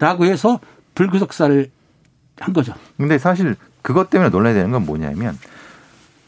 [0.00, 0.58] 라고 해서
[0.94, 1.70] 불구속사를
[2.40, 2.74] 한 거죠.
[2.96, 5.38] 근데 사실 그것 때문에 논란이 되는 건 뭐냐면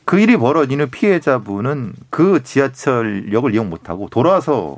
[0.05, 4.77] 그 일이 벌어지는 피해자분은 그 지하철역을 이용 못하고 돌아서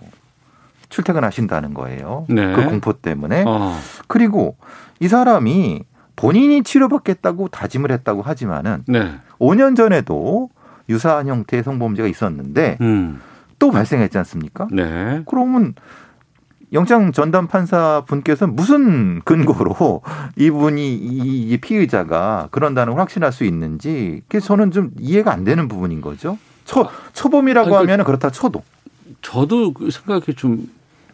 [0.88, 2.24] 출퇴근하신다는 거예요.
[2.28, 2.52] 네.
[2.54, 3.44] 그 공포 때문에.
[3.46, 3.76] 어.
[4.06, 4.56] 그리고
[5.00, 5.82] 이 사람이
[6.14, 9.14] 본인이 치료받겠다고 다짐을 했다고 하지만은 네.
[9.40, 10.50] 5년 전에도
[10.88, 13.20] 유사한 형태의 성범죄가 있었는데 음.
[13.58, 14.68] 또 발생했지 않습니까?
[14.70, 15.22] 네.
[15.26, 15.74] 그러면
[16.74, 20.02] 영장 전담 판사 분께서 무슨 근거로
[20.36, 26.00] 이분이 이 피의자가 그런다는 걸 확신할 수 있는지 그래서 저는 좀 이해가 안 되는 부분인
[26.00, 26.36] 거죠.
[26.64, 28.62] 초 초범이라고 아니, 그- 하면 그렇다 쳐도
[29.22, 30.68] 저도 그 생각이 좀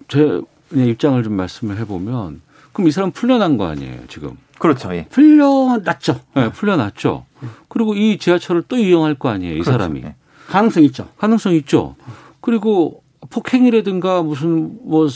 [0.08, 0.40] 제
[0.72, 2.40] 입장을 좀 말씀을 해보면
[2.72, 4.36] 그럼 이 사람 풀려난 거 아니에요 지금?
[4.58, 4.92] 그렇죠.
[4.94, 5.06] 예.
[5.08, 6.20] 풀려났죠.
[6.34, 7.26] 네, 풀려났죠.
[7.68, 9.70] 그리고 이 지하철을 또 이용할 거 아니에요 이 그렇죠.
[9.70, 10.00] 사람이?
[10.04, 10.14] 예.
[10.48, 11.08] 가능성 있죠.
[11.18, 11.94] 가능성 있죠.
[12.40, 15.06] 그리고 폭행이라든가 무슨 뭐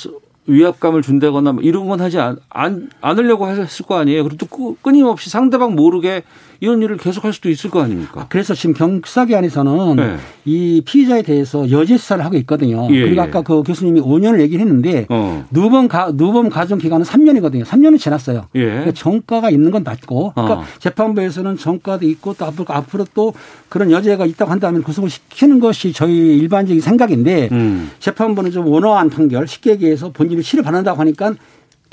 [0.47, 4.25] 위압감을 준다거나 뭐 이런 건 하지 않, 안, 않으려고 했을 거 아니에요.
[4.25, 6.23] 그리고 또 끄- 끊임없이 상대방 모르게
[6.65, 8.27] 이런 일을 계속 할 수도 있을 거 아닙니까?
[8.31, 10.17] 그래서 지금 경사기 안에서는 네.
[10.47, 12.89] 이 피의자에 대해서 여죄 수사를 하고 있거든요.
[12.91, 13.21] 예, 그리고 예.
[13.21, 15.45] 아까 그 교수님이 5년을 얘기를 했는데 어.
[15.51, 17.65] 누범 가 누범 가정 기간은 3년이거든요.
[17.65, 18.47] 3년은 지났어요.
[18.55, 18.65] 예.
[18.65, 20.65] 그러니까 정가가 있는 건 맞고, 그러니까 어.
[20.79, 23.35] 재판부에서는 정가도 있고 또 앞으로 앞으로 또
[23.69, 27.91] 그런 여죄가 있다고 한다면 구속을 시키는 것이 저희 일반적인 생각인데 음.
[27.99, 31.35] 재판부는 좀 원화한 판결 쉽게 얘기해서 본인이 실효받는다고 하니까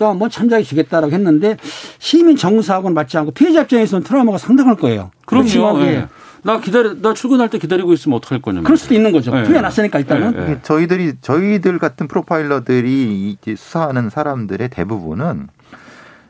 [0.01, 1.57] 또 한번 참작해 주겠다라고 했는데
[1.99, 5.11] 시민 정서하고는 맞지 않고 피해자 입장에서는 트라우마가 상당할 거예요.
[5.27, 5.79] 그럼요.
[5.81, 6.07] 예.
[6.41, 8.63] 나 기다려, 나 출근할 때 기다리고 있으면 어떡할 거냐.
[8.63, 9.31] 그럴 수도 있는 거죠.
[9.37, 9.43] 예.
[9.43, 10.33] 풀려났으니까 일단은.
[10.35, 10.59] 예, 예.
[10.63, 15.49] 저희들이 저희들 같은 프로파일러들이 이제 수사하는 사람들의 대부분은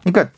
[0.04, 0.36] 그러니까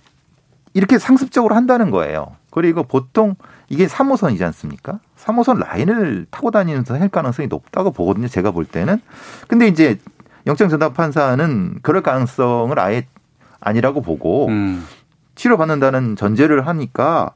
[0.75, 2.36] 이렇게 상습적으로 한다는 거예요.
[2.51, 3.34] 그리고 보통
[3.67, 4.99] 이게 3호선이지 않습니까?
[5.17, 8.27] 3호선 라인을 타고 다니면서 할 가능성이 높다고 보거든요.
[8.27, 9.01] 제가 볼 때는.
[9.47, 9.97] 근데 이제
[10.45, 13.07] 영장 전담 판사는 그럴 가능성을 아예
[13.64, 14.86] 아니라고 보고 음.
[15.36, 17.32] 치료받는다는 전제를 하니까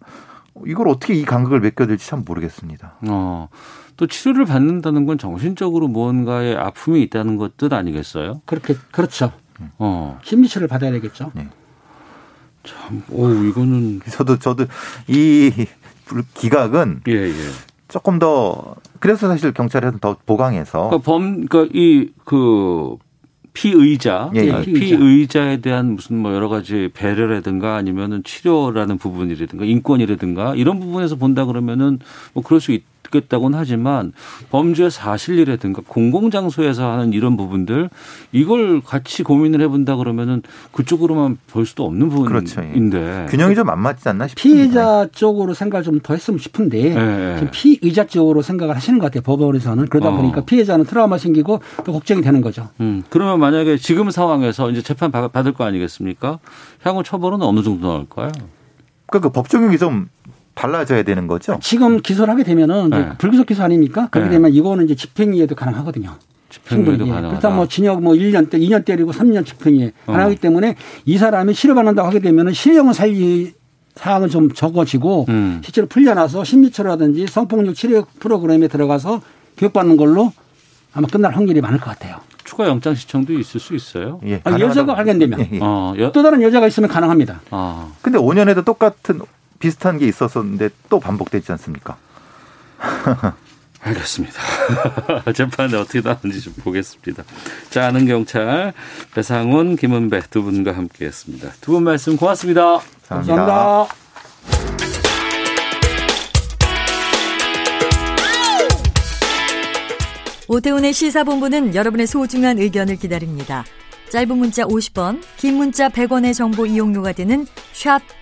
[0.65, 2.93] 이걸 어떻게 이 간극을 메꿔들지 참 모르겠습니다.
[3.07, 3.49] 어.
[3.95, 8.41] 또 치료를 받는다는 건 정신적으로 무언가의 아픔이 있다는 것 뜻 아니겠어요?
[8.45, 9.31] 그렇게 그렇죠.
[9.79, 10.19] 어.
[10.23, 11.31] 심리치료를 받아야 되겠죠.
[12.63, 14.65] 참, 오, 이거는 저도 저도
[15.07, 15.51] 이
[16.35, 17.33] 기각은 예, 예.
[17.87, 22.97] 조금 더 그래서 사실 경찰에서 더 보강해서 그러니까 범, 그러니까 이, 그,
[23.57, 24.51] 피의자, 예, 예.
[24.51, 31.15] 아, 피의자 에 대한 무슨 뭐 여러 가지 배려라든가 아니면은 치료라는 부분이라든가 인권이라든가 이런 부분에서
[31.15, 31.97] 본다 그러면은
[32.33, 34.13] 뭐 그럴 수 있 겠다고는 하지만
[34.49, 37.89] 범죄 사실이라든가 공공장소에서 하는 이런 부분들
[38.31, 40.41] 이걸 같이 고민을 해본다 그러면은
[40.71, 42.65] 그쪽으로만 볼 수도 없는 그렇죠, 예.
[42.67, 44.37] 부분인데 균형이 좀 안 맞지 않나 싶습니다.
[44.63, 46.89] 피해자 쪽으로 생각을 좀 더 했으면 싶은데.
[47.37, 49.21] 지금 피의자 쪽으로 생각을 하시는 것 같아요.
[49.23, 50.15] 법원에서는 그러다 어.
[50.17, 52.69] 보니까 피해자는 트라우마 생기고 또 걱정이 되는 거죠.
[52.79, 56.39] 음, 그러면 만약에 지금 상황에서 이제 재판 받- 받을 거 아니겠습니까?
[56.83, 58.31] 향후 처벌은 어느 정도 나올까요?
[59.07, 60.07] 그러니까 그 법적용이 좀
[60.57, 61.59] 달라져야 되는 거죠.
[61.61, 63.09] 지금 기소를 하게 되면은 네.
[63.19, 64.07] 불기소 기소 아닙니까?
[64.09, 64.35] 그렇게 네.
[64.35, 66.15] 되면 이거는 이제 집행유예도 가능하거든요.
[66.49, 67.05] 집행유예도.
[67.05, 67.35] 가능하다.
[67.35, 70.11] 일단 뭐 징역 뭐 1년 때 2년 때리고 3년 집행유예 어.
[70.11, 73.53] 가능하기 때문에 이 사람이 치료받는다고 하게 되면은 실형은 살리
[73.95, 75.61] 사항은 좀 적어지고 음.
[75.63, 79.21] 실제로 풀려나서 심리치료라든지 성폭력 치료 프로그램에 들어가서
[79.57, 80.33] 교육받는 걸로
[80.93, 82.17] 아마 끝날 확률이 많을 것 같아요.
[82.43, 84.19] 추가 영장 신청도 있을 수 있어요.
[84.25, 84.95] 예, 아, 여자가.
[84.95, 85.59] 발견되면 예, 예.
[85.61, 87.41] 어, 여, 또 다른 여자가 있으면 가능합니다.
[87.51, 89.19] 아, 근데 5년에도 똑같은
[89.59, 91.97] 비슷한 게 있었었는데 또 반복되지 않습니까?
[93.81, 94.41] 알겠습니다.
[95.33, 97.23] 재판에 어떻게 나오는지 좀 보겠습니다.
[97.69, 98.73] 자, 아는 경찰
[99.13, 101.51] 배상훈, 김은배 두 분과 함께했습니다.
[101.61, 102.79] 두 분 말씀 고맙습니다.
[103.07, 103.45] 감사합니다.
[103.45, 104.97] 감사합니다.
[110.47, 113.65] 오태훈의 시사본부는 여러분의 소중한 의견을 기다립니다.
[114.09, 118.01] 짧은 문자 50원, 긴 문자 100원의 정보 이용료가 되는 샵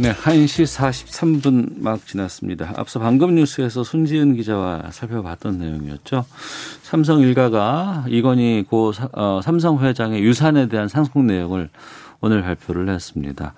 [0.00, 0.64] 네, 1시
[1.42, 2.72] 43분 막 지났습니다.
[2.76, 6.24] 앞서 방금 뉴스에서 손지은 기자와 살펴봤던 내용이었죠.
[6.82, 11.68] 삼성 일가가 이건희 고 사- 어, 삼성 회장의 유산에 대한 상속 내용을
[12.20, 13.54] 오늘 발표를 했습니다.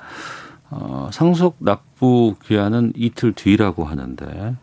[0.70, 4.56] 어, 상속 납부 기한은 이틀 뒤라고 하는데 어,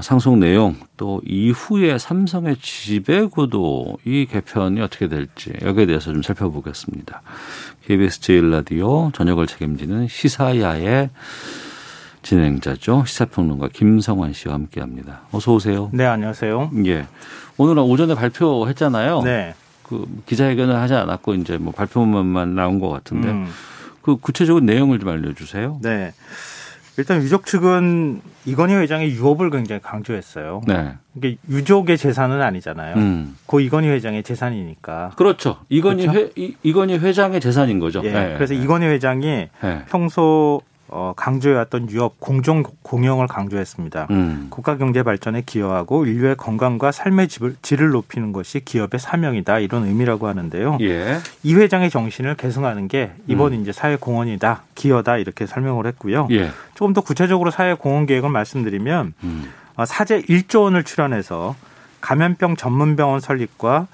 [0.00, 7.22] 상속 내용 또 이후에 삼성의 지배구도 이 개편이 어떻게 될지 여기에 대해서 좀 살펴보겠습니다.
[7.86, 11.10] KBS 제일라디오 저녁을 책임지는 시사야의
[12.22, 13.04] 진행자죠.
[13.06, 15.22] 시사평론가 김성환 씨와 함께합니다.
[15.32, 15.90] 어서 오세요.
[15.92, 16.70] 네, 안녕하세요.
[16.86, 17.06] 예.
[17.56, 19.22] 오늘 오전에 발표했잖아요.
[19.22, 19.54] 네.
[19.82, 23.48] 그 기자회견을 하지 않았고 이제 뭐 발표문만 나온 것 같은데 음.
[24.00, 25.80] 그 구체적인 내용을 좀 알려주세요.
[25.82, 26.12] 네.
[26.96, 30.62] 일단 유족 측은 이건희 회장의 유업을 굉장히 강조했어요.
[30.66, 30.94] 네.
[31.16, 32.96] 이게 유족의 재산은 아니잖아요.
[32.96, 33.36] 음.
[33.46, 35.12] 고 이건희 회장의 재산이니까.
[35.16, 35.58] 그렇죠.
[35.68, 36.20] 이건희 그렇죠?
[36.20, 38.00] 회 이, 이건희 회장의 재산인 거죠.
[38.04, 38.12] 예.
[38.12, 38.34] 네.
[38.34, 39.84] 그래서 이건희 회장이 네.
[39.88, 40.62] 평소
[40.94, 44.08] 어, 강조해왔던 유업 공정 공영을 강조했습니다.
[44.10, 44.48] 음.
[44.50, 50.76] 국가 경제 발전에 기여하고 인류의 건강과 삶의 질을, 높이는 것이 기업의 사명이다 이런 의미라고 하는데요.
[50.82, 51.18] 예.
[51.42, 53.62] 이 회장의 정신을 계승하는 게 이번 음.
[53.62, 56.28] 이제 사회 공헌이다, 기여다 이렇게 설명을 했고요.
[56.30, 56.50] 예.
[56.74, 59.50] 조금 더 구체적으로 사회 공헌 계획을 말씀드리면 음.
[59.76, 61.56] 어, 사제 1조 원을 출연해서
[62.02, 63.86] 감염병 전문 병원 설립과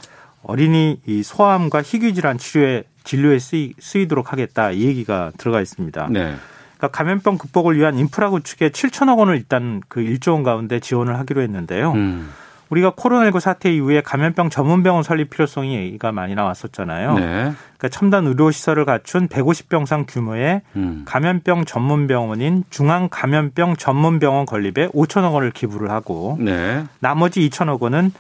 [0.43, 6.09] 어린이 이 소아암과 희귀 질환 치료에 진료에 쓰이, 쓰이도록 하겠다 이 얘기가 들어가 있습니다.
[6.11, 6.35] 네.
[6.79, 11.43] 그러니까 감염병 극복을 위한 인프라 구축에 7천억 원을 일단 그 1조 원 가운데 지원을 하기로
[11.43, 11.93] 했는데요.
[11.93, 12.31] 음.
[12.71, 17.15] 우리가 코로나19 사태 이후에 감염병 전문 병원 설립 필요성이 얘기가 많이 나왔었잖아요.
[17.15, 17.23] 네.
[17.23, 21.03] 그러니까 첨단 의료 시설을 갖춘 150병상 규모의 음.
[21.07, 26.85] 감염병 전문 병원인 중앙 감염병 전문 병원 건립에 5천억 원을 기부를 하고 네.
[27.01, 28.13] 나머지 2천억 원은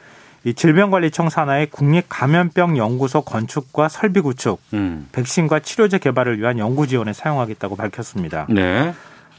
[0.44, 5.08] 이 질병관리청 산하의 국립감염병 연구소 건축과 설비 구축, 음.
[5.12, 8.46] 백신과 치료제 개발을 위한 연구 지원에 사용하겠다고 밝혔습니다.
[8.48, 8.94] 네.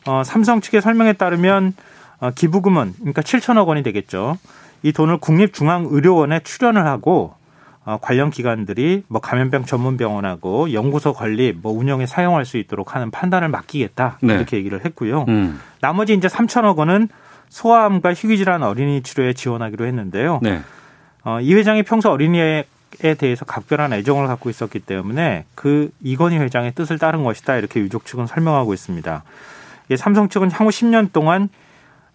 [0.06, 1.74] 어, 삼성 측의 설명에 따르면
[2.20, 4.38] 어, 기부금은 그러니까 7천억 원이 되겠죠.
[4.84, 7.34] 이 돈을 국립중앙의료원에 출연을 하고
[7.86, 13.48] 어, 관련 기관들이 뭐 감염병 전문병원하고 연구소 건립, 뭐 운영에 사용할 수 있도록 하는 판단을
[13.48, 14.36] 맡기겠다 네.
[14.36, 15.26] 이렇게 얘기를 했고요.
[15.28, 15.60] 음.
[15.82, 17.08] 나머지 이제 3천억 원은
[17.50, 20.40] 소아암과 희귀질환 어린이 치료에 지원하기로 했는데요.
[20.44, 20.62] 네.
[21.30, 22.66] 어, 이 회장이 평소 어린이에
[23.20, 28.26] 대해서 각별한 애정을 갖고 있었기 때문에 그 이건희 회장의 뜻을 따른 것이다 이렇게 유족 측은
[28.26, 29.24] 설명하고 있습니다.
[29.92, 31.50] 예, 삼성 측은 향후 10년 동안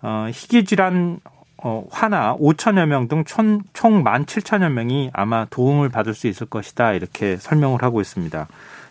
[0.03, 1.21] 어, 희귀 질환
[1.59, 7.37] 어, 화나 5천여 명 등 총 17,000여 명이 아마 도움을 받을 수 있을 것이다 이렇게
[7.37, 8.47] 설명을 하고 있습니다.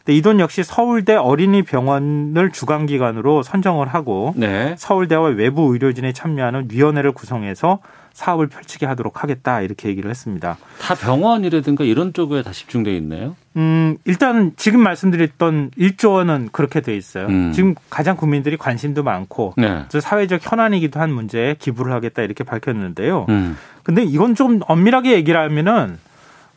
[0.05, 4.75] 근데 이 돈 역시 서울대 어린이병원을 주관 기관으로 선정을 하고 네.
[4.77, 7.79] 서울대와 외부 의료진이 참여하는 위원회를 구성해서
[8.13, 10.57] 사업을 펼치게 하도록 하겠다 이렇게 얘기를 했습니다.
[10.79, 13.35] 다 병원이라든가 이런 쪽에 다 집중돼 있네요.
[13.57, 17.25] 음, 일단 지금 말씀드렸던 1조 원은 그렇게 돼 있어요.
[17.27, 17.51] 음.
[17.53, 19.85] 지금 가장 국민들이 관심도 많고 네.
[19.91, 23.25] 또 사회적 현안이기도 한 문제에 기부를 하겠다 이렇게 밝혔는데요.
[23.29, 23.57] 음.
[23.81, 25.97] 근데 이건 좀 엄밀하게 얘기를 하면은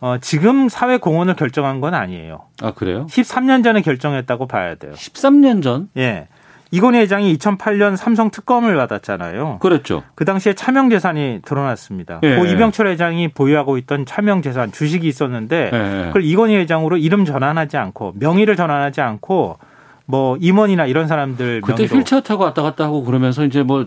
[0.01, 2.43] 어, 지금 사회 공헌을 결정한 건 아니에요.
[2.63, 3.07] 아 그래요?
[3.09, 4.93] 13년 전에 결정했다고 봐야 돼요.
[4.93, 5.89] 13년 전?
[5.97, 6.29] 예.
[6.71, 9.59] 이건희 회장이 2008년 삼성 특검을 받았잖아요.
[9.61, 10.03] 그랬죠.
[10.15, 12.21] 그 당시에 차명 재산이 드러났습니다.
[12.23, 12.37] 예.
[12.37, 16.05] 고 이병철 회장이 보유하고 있던 차명 재산 주식이 있었는데 예.
[16.09, 19.59] 그걸 이건희 회장으로 이름 전환하지 않고 명의를 전환하지 않고
[20.07, 23.87] 뭐 임원이나 이런 사람들 그때 명의로 휠체어 타고 왔다 갔다 하고 그러면서 이제 뭐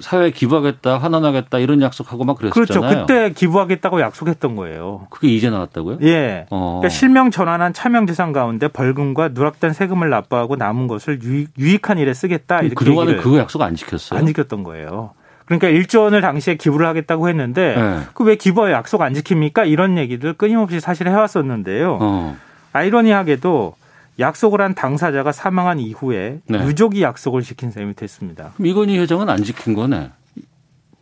[0.00, 2.54] 사회 기부하겠다, 환원하겠다 이런 약속하고 막 그렇죠.
[2.54, 3.06] 그랬었잖아요.
[3.06, 5.06] 그때 기부하겠다고 약속했던 거예요.
[5.10, 5.98] 그게 이제 나왔다고요?
[6.02, 6.46] 예.
[6.50, 6.78] 어.
[6.80, 12.14] 그러니까 실명 전환한 차명 재산 가운데 벌금과 누락된 세금을 납부하고 남은 것을 유익, 유익한 일에
[12.14, 14.18] 쓰겠다 이렇게 그동안에 그거 약속 안 지켰어요?
[14.18, 15.12] 안 지켰던 거예요.
[15.46, 18.00] 그러니까 1조 원을 당시에 기부를 하겠다고 했는데 네.
[18.14, 19.66] 그왜 기부에 약속 안 지킵니까?
[19.66, 21.98] 이런 얘기들 끊임없이 사실 해왔었는데요.
[22.00, 22.36] 어.
[22.72, 23.74] 아이러니하게도
[24.18, 26.64] 약속을 한 당사자가 사망한 이후에 네.
[26.64, 28.52] 유족이 약속을 지킨 셈이 됐습니다.
[28.56, 30.10] 그럼 이건희 회장은 안 지킨 거네.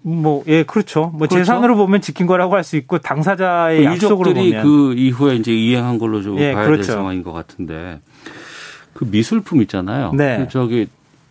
[0.03, 1.07] 뭐, 예, 그렇죠.
[1.07, 1.37] 뭐 그렇죠.
[1.39, 5.99] 재산으로 보면 지킨 거라고 할 수 있고 당사자의 그 약속으로 보면 그 이후에 이제 이행한
[5.99, 6.83] 걸로 좀 예, 봐야 그렇죠.
[6.83, 8.01] 될 상황인 것 같은데
[8.93, 10.13] 그 미술품 있잖아요.
[10.13, 10.39] 네.
[10.39, 10.87] 그 저기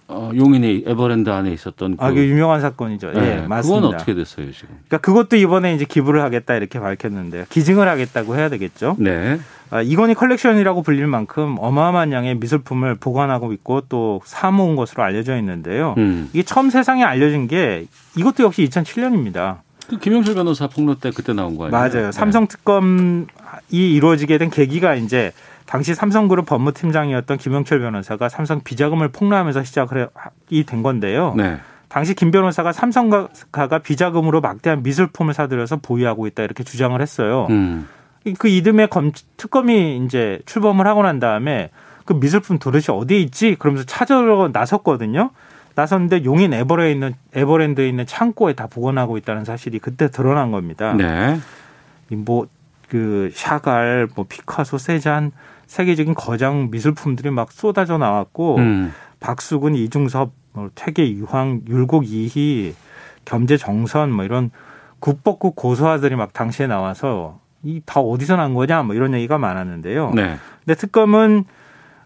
[0.08, 3.12] 어, 용인의 에버랜드 안에 있었던 그 아, 그 유명한 사건이죠.
[3.16, 3.82] 예, 네, 맞습니다.
[3.82, 4.70] 그건 어떻게 됐어요 지금?
[4.88, 7.46] 그러니까 그것도 이번에 이제 기부를 하겠다 이렇게 밝혔는데요.
[7.50, 8.98] 기증을 하겠다고 해야 되겠죠.
[9.00, 9.40] 네.
[9.72, 15.96] 아, 이건희 컬렉션이라고 불릴 만큼 어마어마한 양의 미술품을 보관하고 있고 또 사모은 것으로 알려져 있는데요.
[15.98, 16.30] 음.
[16.34, 19.58] 이게 처음 세상에 알려진 게 이것도 역시 2007년입니다.
[19.90, 21.72] 그 김영철 변호사 폭로 때 그때 나온 거 아니에요?
[21.72, 22.06] 맞아요.
[22.08, 22.12] 네.
[22.12, 23.26] 삼성 특검이
[23.70, 25.32] 이루어지게 된 계기가 이제
[25.66, 31.34] 당시 삼성그룹 법무팀장이었던 김영철 변호사가 삼성 비자금을 폭로하면서 시작이 된 건데요.
[31.36, 31.58] 네.
[31.88, 37.48] 당시 김 변호사가 삼성가가 비자금으로 막대한 미술품을 사들여서 보유하고 있다 이렇게 주장을 했어요.
[37.50, 37.88] 음.
[38.38, 41.70] 그 이듬해 검, 특검이 이제 출범을 하고 난 다음에
[42.06, 43.56] 그 미술품 도대체 어디에 있지?
[43.58, 45.32] 그러면서 찾으러 나섰거든요.
[45.76, 50.94] 나섰는데 용인 에버랜드에 있는, 에버랜드에 있는 창고에 다 보관하고 있다는 사실이 그때 드러난 겁니다.
[50.94, 51.40] 네.
[52.10, 52.48] 뭐,
[52.88, 55.32] 그, 샤갈, 뭐, 피카소, 세잔,
[55.68, 58.94] 세계적인 거장 미술품들이 막 쏟아져 나왔고, 음.
[59.20, 62.74] 박수근, 이중섭, 뭐 퇴계 유황, 율곡 이희,
[63.26, 64.52] 겸재 정선, 뭐 이런
[65.00, 70.12] 국법국 고소아들이 막 당시에 나와서 이 다 어디서 난 거냐, 뭐 이런 얘기가 많았는데요.
[70.14, 70.38] 네.
[70.64, 71.46] 근데 특검은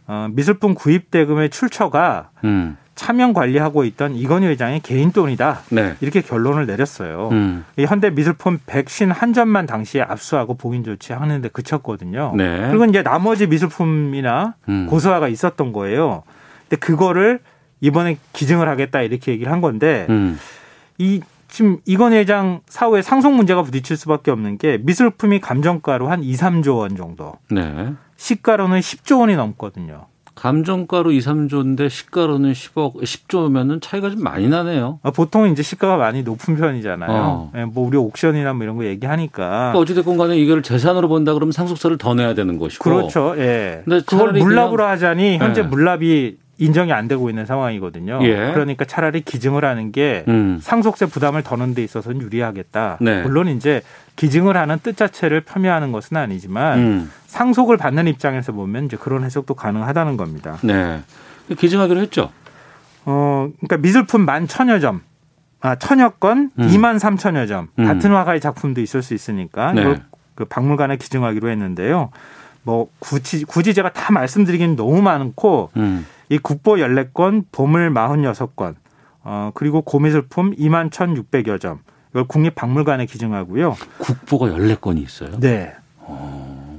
[0.07, 2.78] 어, 미술품 구입 대금의 출처가 음.
[3.00, 5.62] 차명 관리하고 있던 이건희 회장의 개인 돈이다.
[5.70, 5.95] 네.
[6.02, 7.30] 이렇게 결론을 내렸어요.
[7.32, 7.64] 음.
[7.78, 12.34] 이 현대 미술품 151점만 당시에 압수하고 복인 조치하는데 그쳤거든요.
[12.36, 12.68] 네.
[12.68, 14.88] 그리고 이제 나머지 미술품이나 음.
[14.88, 16.24] 고소화가 있었던 거예요.
[16.68, 17.39] 근데 그거를
[17.80, 20.38] 이번에 기증을 하겠다 이렇게 얘기를 한 건데 음.
[20.97, 26.34] 이 지금 이건 회장 사후에 상속 문제가 부딪힐 수밖에 없는 게 미술품이 감정가로 한 2,
[26.34, 27.36] 3조 원 정도.
[27.50, 27.93] 네.
[28.18, 30.08] 시가로는 10조 원이 넘거든요.
[30.40, 35.00] 감정가로 2, 3조인데 시가로는 10억, 10조면은 차이가 좀 많이 나네요.
[35.04, 37.12] 아, 보통 이제 시가가 많이 높은 편이잖아요.
[37.12, 37.52] 어.
[37.58, 39.48] 예, 뭐 우리 옥션이나 뭐 이런 거 얘기하니까.
[39.48, 42.84] 그러니까 어찌됐건 간에 이걸 재산으로 본다 그러면 상속세를 더 내야 되는 것이고.
[42.84, 43.36] 그렇죠.
[43.38, 43.82] 예.
[43.84, 45.66] 근데 그걸 물납으로 하자니 현재 예.
[45.66, 48.20] 물납이 인정이 안 되고 있는 상황이거든요.
[48.24, 48.51] 예.
[48.53, 50.60] 그러니까 차라리 기증을 하는 게 음.
[50.62, 52.97] 상속세 부담을 더는 데 있어서는 유리하겠다.
[53.01, 53.24] 네.
[53.24, 53.82] 물론 이제
[54.18, 57.12] 기증을 하는 뜻 자체를 폄훼하는 것은 아니지만 음.
[57.28, 60.57] 상속을 받는 입장에서 보면 이제 그런 해석도 가능하다는 겁니다.
[60.62, 61.01] 네.
[61.57, 62.30] 기증하기로 했죠.
[63.05, 65.01] 어, 그러니까 미술품 만 천여 점.
[65.62, 66.68] 아, 천여 건, 음.
[66.68, 67.68] 2만 3천여 점.
[67.80, 67.86] 음.
[67.86, 70.01] 같은 화가의 작품도 있을 수 있으니까 네.
[70.36, 72.12] 그 박물관에 기증하기로 했는데요.
[72.64, 76.05] 뭐 굳이 굳이 제가 다 말씀드리기는 너무 많고 음.
[76.30, 78.75] 이 국보 14건, 보물 46건,
[79.23, 81.80] 어, 그리고 고미술품 2만 1,600여 점.
[82.11, 83.75] 이걸 국립박물관에 기증하고요.
[83.99, 85.39] 국보가 14건이 있어요.
[85.39, 85.73] 네.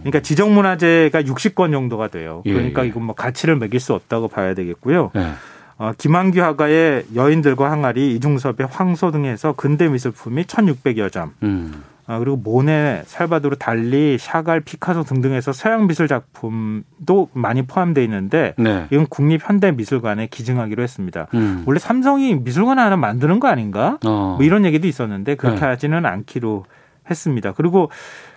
[0.01, 2.43] 그러니까 지정문화재가 60건 정도가 돼요.
[2.47, 2.89] 예, 그러니까 예.
[2.89, 5.11] 이건 뭐 가치를 매길 수 없다고 봐야 되겠고요.
[5.15, 5.33] 네.
[5.77, 11.33] 어, 김한규 화가의 여인들과 항아리, 이중섭의 황소 등에서 근대 미술품이 1,600여 점.
[11.43, 11.85] 음.
[12.11, 18.87] 아, 그리고 모네, 살바도르 달리, 샤갈, 피카소 등등에서 서양 미술 작품도 많이 포함되어 있는데 네.
[18.91, 21.29] 이건 국립 현대 미술관에 기증하기로 했습니다.
[21.35, 21.63] 음.
[21.67, 24.01] 원래 삼성이 미술관 하나 만드는 거 아닌가?
[24.05, 24.35] 어.
[24.37, 25.67] 뭐 이런 얘기도 있었는데 그렇게 네.
[25.67, 26.65] 하지는 않기로
[27.09, 27.53] 했습니다.
[27.53, 27.93] 그리고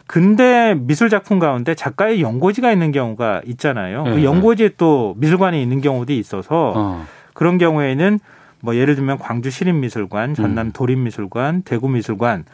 [0.06, 4.04] 근대 미술 작품 가운데 작가의 연고지가 있는 경우가 있잖아요.
[4.04, 4.12] 네.
[4.12, 7.06] 그 연고지에 또 미술관이 있는 경우도 있어서 어.
[7.34, 8.20] 그런 경우에는
[8.60, 10.72] 뭐 예를 들면 광주 시립미술관, 전남 음.
[10.74, 12.46] 도립미술관, 대구미술관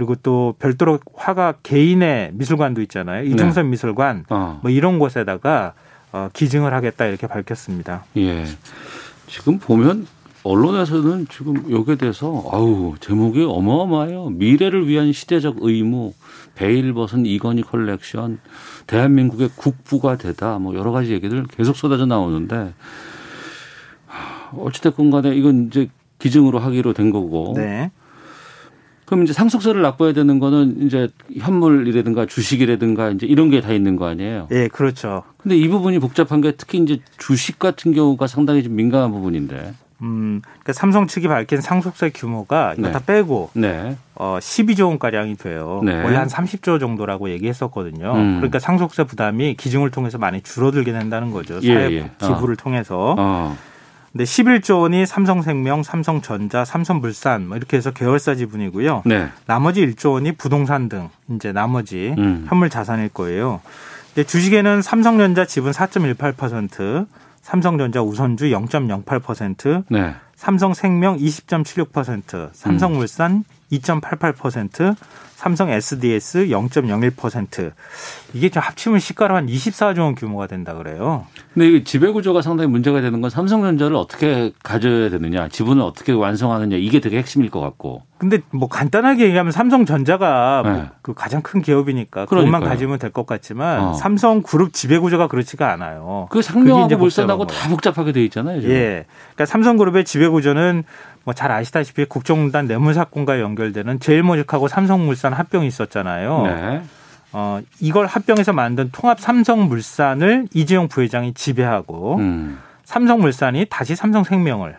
[0.00, 3.22] 그리고 또 별도로 화가 개인의 미술관도 있잖아요.
[3.24, 4.24] 이중섭 미술관 네.
[4.30, 4.58] 어.
[4.62, 5.74] 뭐 이런 곳에다가
[6.10, 8.06] 어, 기증을 하겠다 이렇게 밝혔습니다.
[8.16, 8.46] 예.
[9.26, 10.06] 지금 보면
[10.42, 14.30] 언론에서는 지금 여기에 대해서 아우 제목이 어마어마해요.
[14.30, 16.14] 미래를 위한 시대적 의무,
[16.54, 18.38] 베일 벗은 이건희 컬렉션,
[18.86, 20.58] 대한민국의 국부가 되다.
[20.58, 22.72] 뭐 여러 가지 얘기들 계속 쏟아져 나오는데
[24.06, 27.52] 하, 어찌됐건 간에 이건 이제 기증으로 하기로 된 거고.
[27.54, 27.90] 네.
[29.10, 34.06] 그럼 이제 상속세를 납부해야 되는 거는 이제 현물이라든가 주식이라든가 이제 이런 게 다 있는 거
[34.06, 34.46] 아니에요?
[34.52, 35.24] 예, 그렇죠.
[35.36, 39.74] 근데 이 부분이 복잡한 게 특히 이제 주식 같은 경우가 상당히 좀 민감한 부분인데.
[40.02, 42.92] 음, 그러니까 삼성 측이 밝힌 상속세 규모가 이거 네.
[42.92, 43.96] 다 빼고 네.
[44.14, 45.82] 어 12조 원 가량이 돼요.
[45.84, 46.02] 네.
[46.04, 48.12] 원래 한 30조 정도라고 얘기했었거든요.
[48.14, 48.36] 음.
[48.36, 51.58] 그러니까 상속세 부담이 기증을 통해서 많이 줄어들게 된다는 거죠.
[51.64, 52.10] 예, 사회 예.
[52.18, 53.16] 기부를 통해서.
[53.18, 53.56] 어.
[54.12, 59.02] 근데 11조 원이 삼성생명, 삼성전자, 삼성물산 뭐 이렇게 해서 계열사 지분이고요.
[59.06, 59.28] 네.
[59.46, 62.44] 나머지 1조 원이 부동산 등 이제 나머지 음.
[62.48, 63.60] 현물 자산일 거예요.
[64.12, 67.06] 근데 주식에는 삼성전자 지분 4.18%,
[67.40, 70.14] 삼성전자 우선주 0.08%, 네.
[70.34, 74.96] 삼성생명 20.76%, 삼성물산 2.88%,
[75.34, 77.72] 삼성 SDS 0.01%.
[78.34, 81.26] 이게 좀 합치면 시가로 한 24조 원 규모가 된다 그래요.
[81.54, 86.76] 근데 이 지배 구조가 상당히 문제가 되는 건 삼성전자를 어떻게 가져야 되느냐, 지분을 어떻게 완성하느냐
[86.76, 88.02] 이게 되게 핵심일 것 같고.
[88.18, 90.70] 근데 뭐 간단하게 얘기하면 삼성전자가 네.
[90.72, 92.62] 뭐 그 가장 큰 기업이니까 그것만.
[92.62, 93.94] 가지면 될 것 같지만 어.
[93.94, 96.28] 삼성 그룹 지배 구조가 그렇지가 않아요.
[96.30, 98.60] 그 상명하고 이제 물산하고 다 복잡하게 돼 있잖아요.
[98.60, 98.74] 지금.
[98.74, 99.06] 예.
[99.34, 100.84] 그러니까 삼성 그룹의 지배 구조는
[101.24, 106.42] 뭐 잘 아시다시피 국정농단 뇌물 사건과 연결되는 제일모직하고 삼성물산 합병이 있었잖아요.
[106.42, 106.82] 네.
[107.32, 112.58] 어, 이걸 합병해서 만든 통합 삼성물산을 이재용 부회장이 지배하고 음.
[112.84, 114.76] 삼성물산이 다시 삼성생명을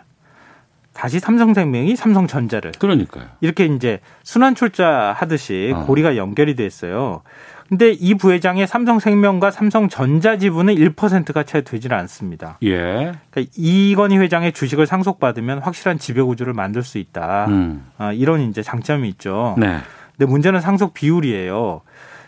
[0.93, 3.25] 다시 삼성생명이 삼성전자를 그러니까요.
[3.39, 5.85] 이렇게 이제 순환 출자 하듯이 어.
[5.85, 7.21] 고리가 연결이 됐어요.
[7.69, 12.57] 근데 이 부회장의 삼성생명과 삼성전자 지분은 1%가 채 되질 않습니다.
[12.63, 13.13] 예.
[13.29, 17.45] 그러니까 이건희 회장의 주식을 상속받으면 확실한 지배 구조를 만들 수 있다.
[17.47, 17.85] 음.
[17.97, 19.55] 아, 이런 이제 장점이 있죠.
[19.57, 19.77] 네.
[20.17, 21.79] 근데 문제는 상속 비율이에요.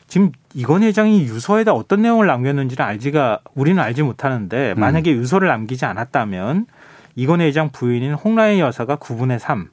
[0.07, 4.79] 지금 이건희 회장이 유서에다 어떤 내용을 남겼는지는 알지가 우리는 알지 못하는데 음.
[4.79, 6.67] 만약에 유서를 남기지 않았다면
[7.15, 9.69] 이건희 회장 부인인 홍라의 여사가 9분의 3,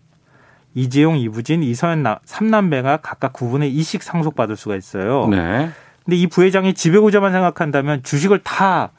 [0.74, 5.26] 이재용, 이부진, 이서연 3남매가 각각 9분의 2씩 상속받을 수가 있어요.
[5.28, 5.70] 네.
[6.04, 8.90] 근데 이 부회장이 지배구조만 생각한다면 주식을 다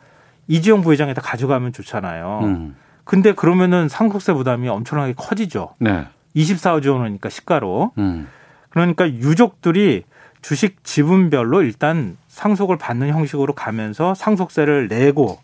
[0.48, 2.40] 이재용 부회장에다 가져가면 좋잖아요.
[2.44, 2.76] 음.
[3.04, 5.76] 근데 그러면은 상속세 부담이 엄청나게 커지죠.
[5.80, 6.06] 네.
[6.36, 7.92] 24조 원이니까 시가로.
[7.98, 8.28] 음.
[8.70, 10.04] 그러니까 유족들이
[10.42, 15.40] 주식 지분별로 일단 상속을 받는 형식으로 가면서 상속세를 내고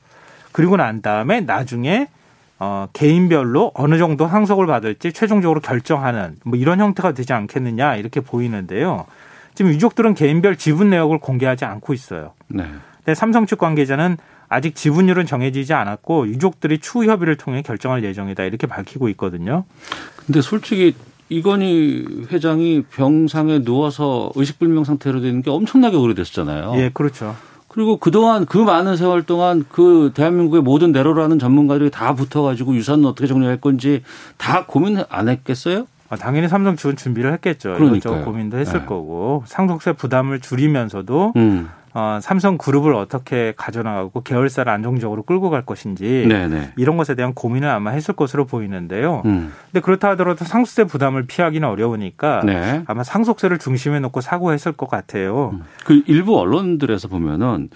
[0.52, 2.08] 그리고 난 다음에 나중에
[2.60, 9.06] 어, 개인별로 어느 정도 상속을 받을지 최종적으로 결정하는 뭐 이런 형태가 되지 않겠느냐 이렇게 보이는데요.
[9.54, 12.34] 지금 유족들은 개인별 지분 내역을 공개하지 않고 있어요.
[12.48, 12.64] 네.
[12.98, 14.18] 근데 삼성 측 관계자는
[14.50, 19.66] 아직 지분율은 정해지지 않았고 유족들이 추후 협의를 통해 결정할 예정이다 이렇게 밝히고 있거든요.
[20.26, 20.96] 근데 솔직히
[21.30, 26.74] 이건희 회장이 병상에 누워서 의식불명 상태로 되는 게 엄청나게 오래됐잖아요.
[26.78, 27.36] 예, 그렇죠.
[27.78, 33.28] 그리고 그동안 그 많은 세월 동안 그 대한민국의 모든 내로라는 전문가들이 다 붙어가지고 유산은 어떻게
[33.28, 34.02] 정리할 건지
[34.38, 35.86] 다 고민 안 했겠어요?
[36.10, 37.76] 아, 당연히 삼성 측은 준비를 했겠죠.
[37.76, 37.98] 그러니까요.
[37.98, 38.86] 이것저것 고민도 했을 네.
[38.88, 41.70] 거고 상속세 부담을 줄이면서도 음.
[42.00, 46.74] 어, 삼성 그룹을 어떻게 가져나가고 계열사를 안정적으로 끌고 갈 것인지 네네.
[46.78, 49.24] 이런 것에 대한 고민을 아마 했을 것으로 보이는데요.
[49.26, 49.52] 음.
[49.72, 52.84] 근데 그렇다 하더라도 상속세 부담을 피하기는 어려우니까 네.
[52.86, 55.60] 아마 상속세를 중심에 놓고 사고했을 것 같아요.
[55.86, 57.72] 그 일부 언론들에서 보면은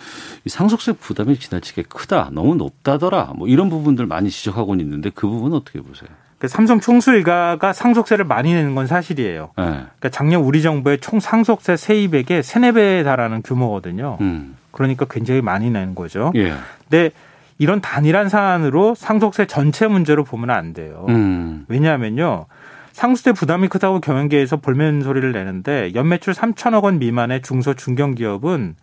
[0.46, 5.58] 이 상속세 부담이 지나치게 크다, 너무 높다더라, 뭐 이런 부분들 많이 지적하고 있는데 그 부분은
[5.58, 6.10] 어떻게 보세요?
[6.42, 9.52] 그 삼성 총수 일가가 상속세를 많이 내는 건 사실이에요.
[9.56, 9.64] 네.
[9.64, 14.18] 그러니까 작년 우리 정부의 총 상속세 세입액의 세네 배에 달하는 규모거든요.
[14.22, 14.58] 음.
[14.72, 16.32] 그러니까 굉장히 많이 내는 거죠.
[16.34, 16.54] 예.
[16.90, 17.12] 근데
[17.60, 21.06] 이런 단일한 사안으로 상속세 전체 문제로 보면 안 돼요.
[21.10, 21.66] 음.
[21.68, 22.48] 왜냐하면요.
[22.94, 28.78] 상속세 부담이 크다고 경영계에서 볼멘 소리를 내는데 연매출 3천억 원 미만의 중소 중견 기업은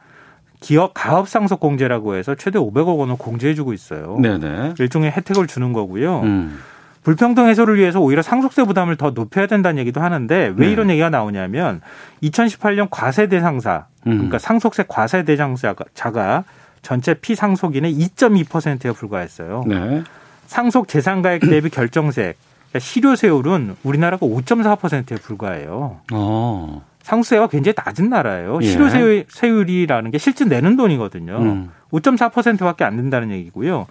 [0.60, 4.16] 기업 가업 상속 공제라고 해서 최대 500억 원을 공제해주고 있어요.
[4.22, 4.74] 네네.
[4.78, 6.20] 일종의 혜택을 주는 거고요.
[6.20, 6.58] 음.
[7.02, 10.72] 불평등 해소를 위해서 오히려 상속세 부담을 더 높여야 된다는 얘기도 하는데 왜 네.
[10.72, 11.80] 이런 얘기가 나오냐면
[12.22, 14.12] 2018년 과세 대상사 음.
[14.12, 16.44] 그러니까 상속세 과세 대상자가 자가
[16.82, 19.64] 전체 피상속인의 2.2%에 불과했어요.
[19.66, 20.02] 네.
[20.46, 22.36] 상속 재산가액 대비 결정세액
[22.70, 26.00] 그러니까 실효세율은 우리나라가 5.4%에 불과해요.
[26.12, 26.82] 어.
[27.02, 28.58] 상속세가 굉장히 낮은 나라예요.
[28.60, 28.66] 예.
[28.66, 31.38] 실효세율이라는 게 실제 내는 돈이거든요.
[31.38, 31.70] 음.
[31.90, 33.86] 5.4%밖에 안 된다는 얘기고요.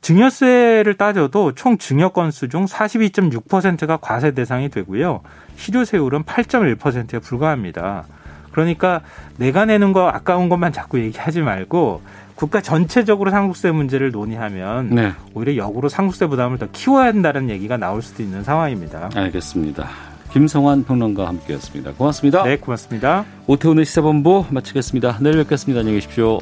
[0.00, 5.20] 증여세를 따져도 총 증여 건수 중 42.6%가 과세 대상이 되고요.
[5.56, 8.04] 실효세율은 8.1%에 불과합니다.
[8.52, 9.02] 그러니까
[9.36, 12.02] 내가 내는 거 아까운 것만 자꾸 얘기하지 말고
[12.34, 15.12] 국가 전체적으로 상속세 문제를 논의하면 네.
[15.34, 19.10] 오히려 역으로 상속세 부담을 더 키워야 한다는 얘기가 나올 수도 있는 상황입니다.
[19.14, 19.88] 알겠습니다.
[20.32, 21.94] 김성환 평론가와 함께했습니다.
[21.94, 22.44] 고맙습니다.
[22.44, 23.24] 네, 고맙습니다.
[23.46, 25.18] 오태훈의 시사본부 마치겠습니다.
[25.20, 25.80] 내일 뵙겠습니다.
[25.80, 26.38] 안녕히 계십시오.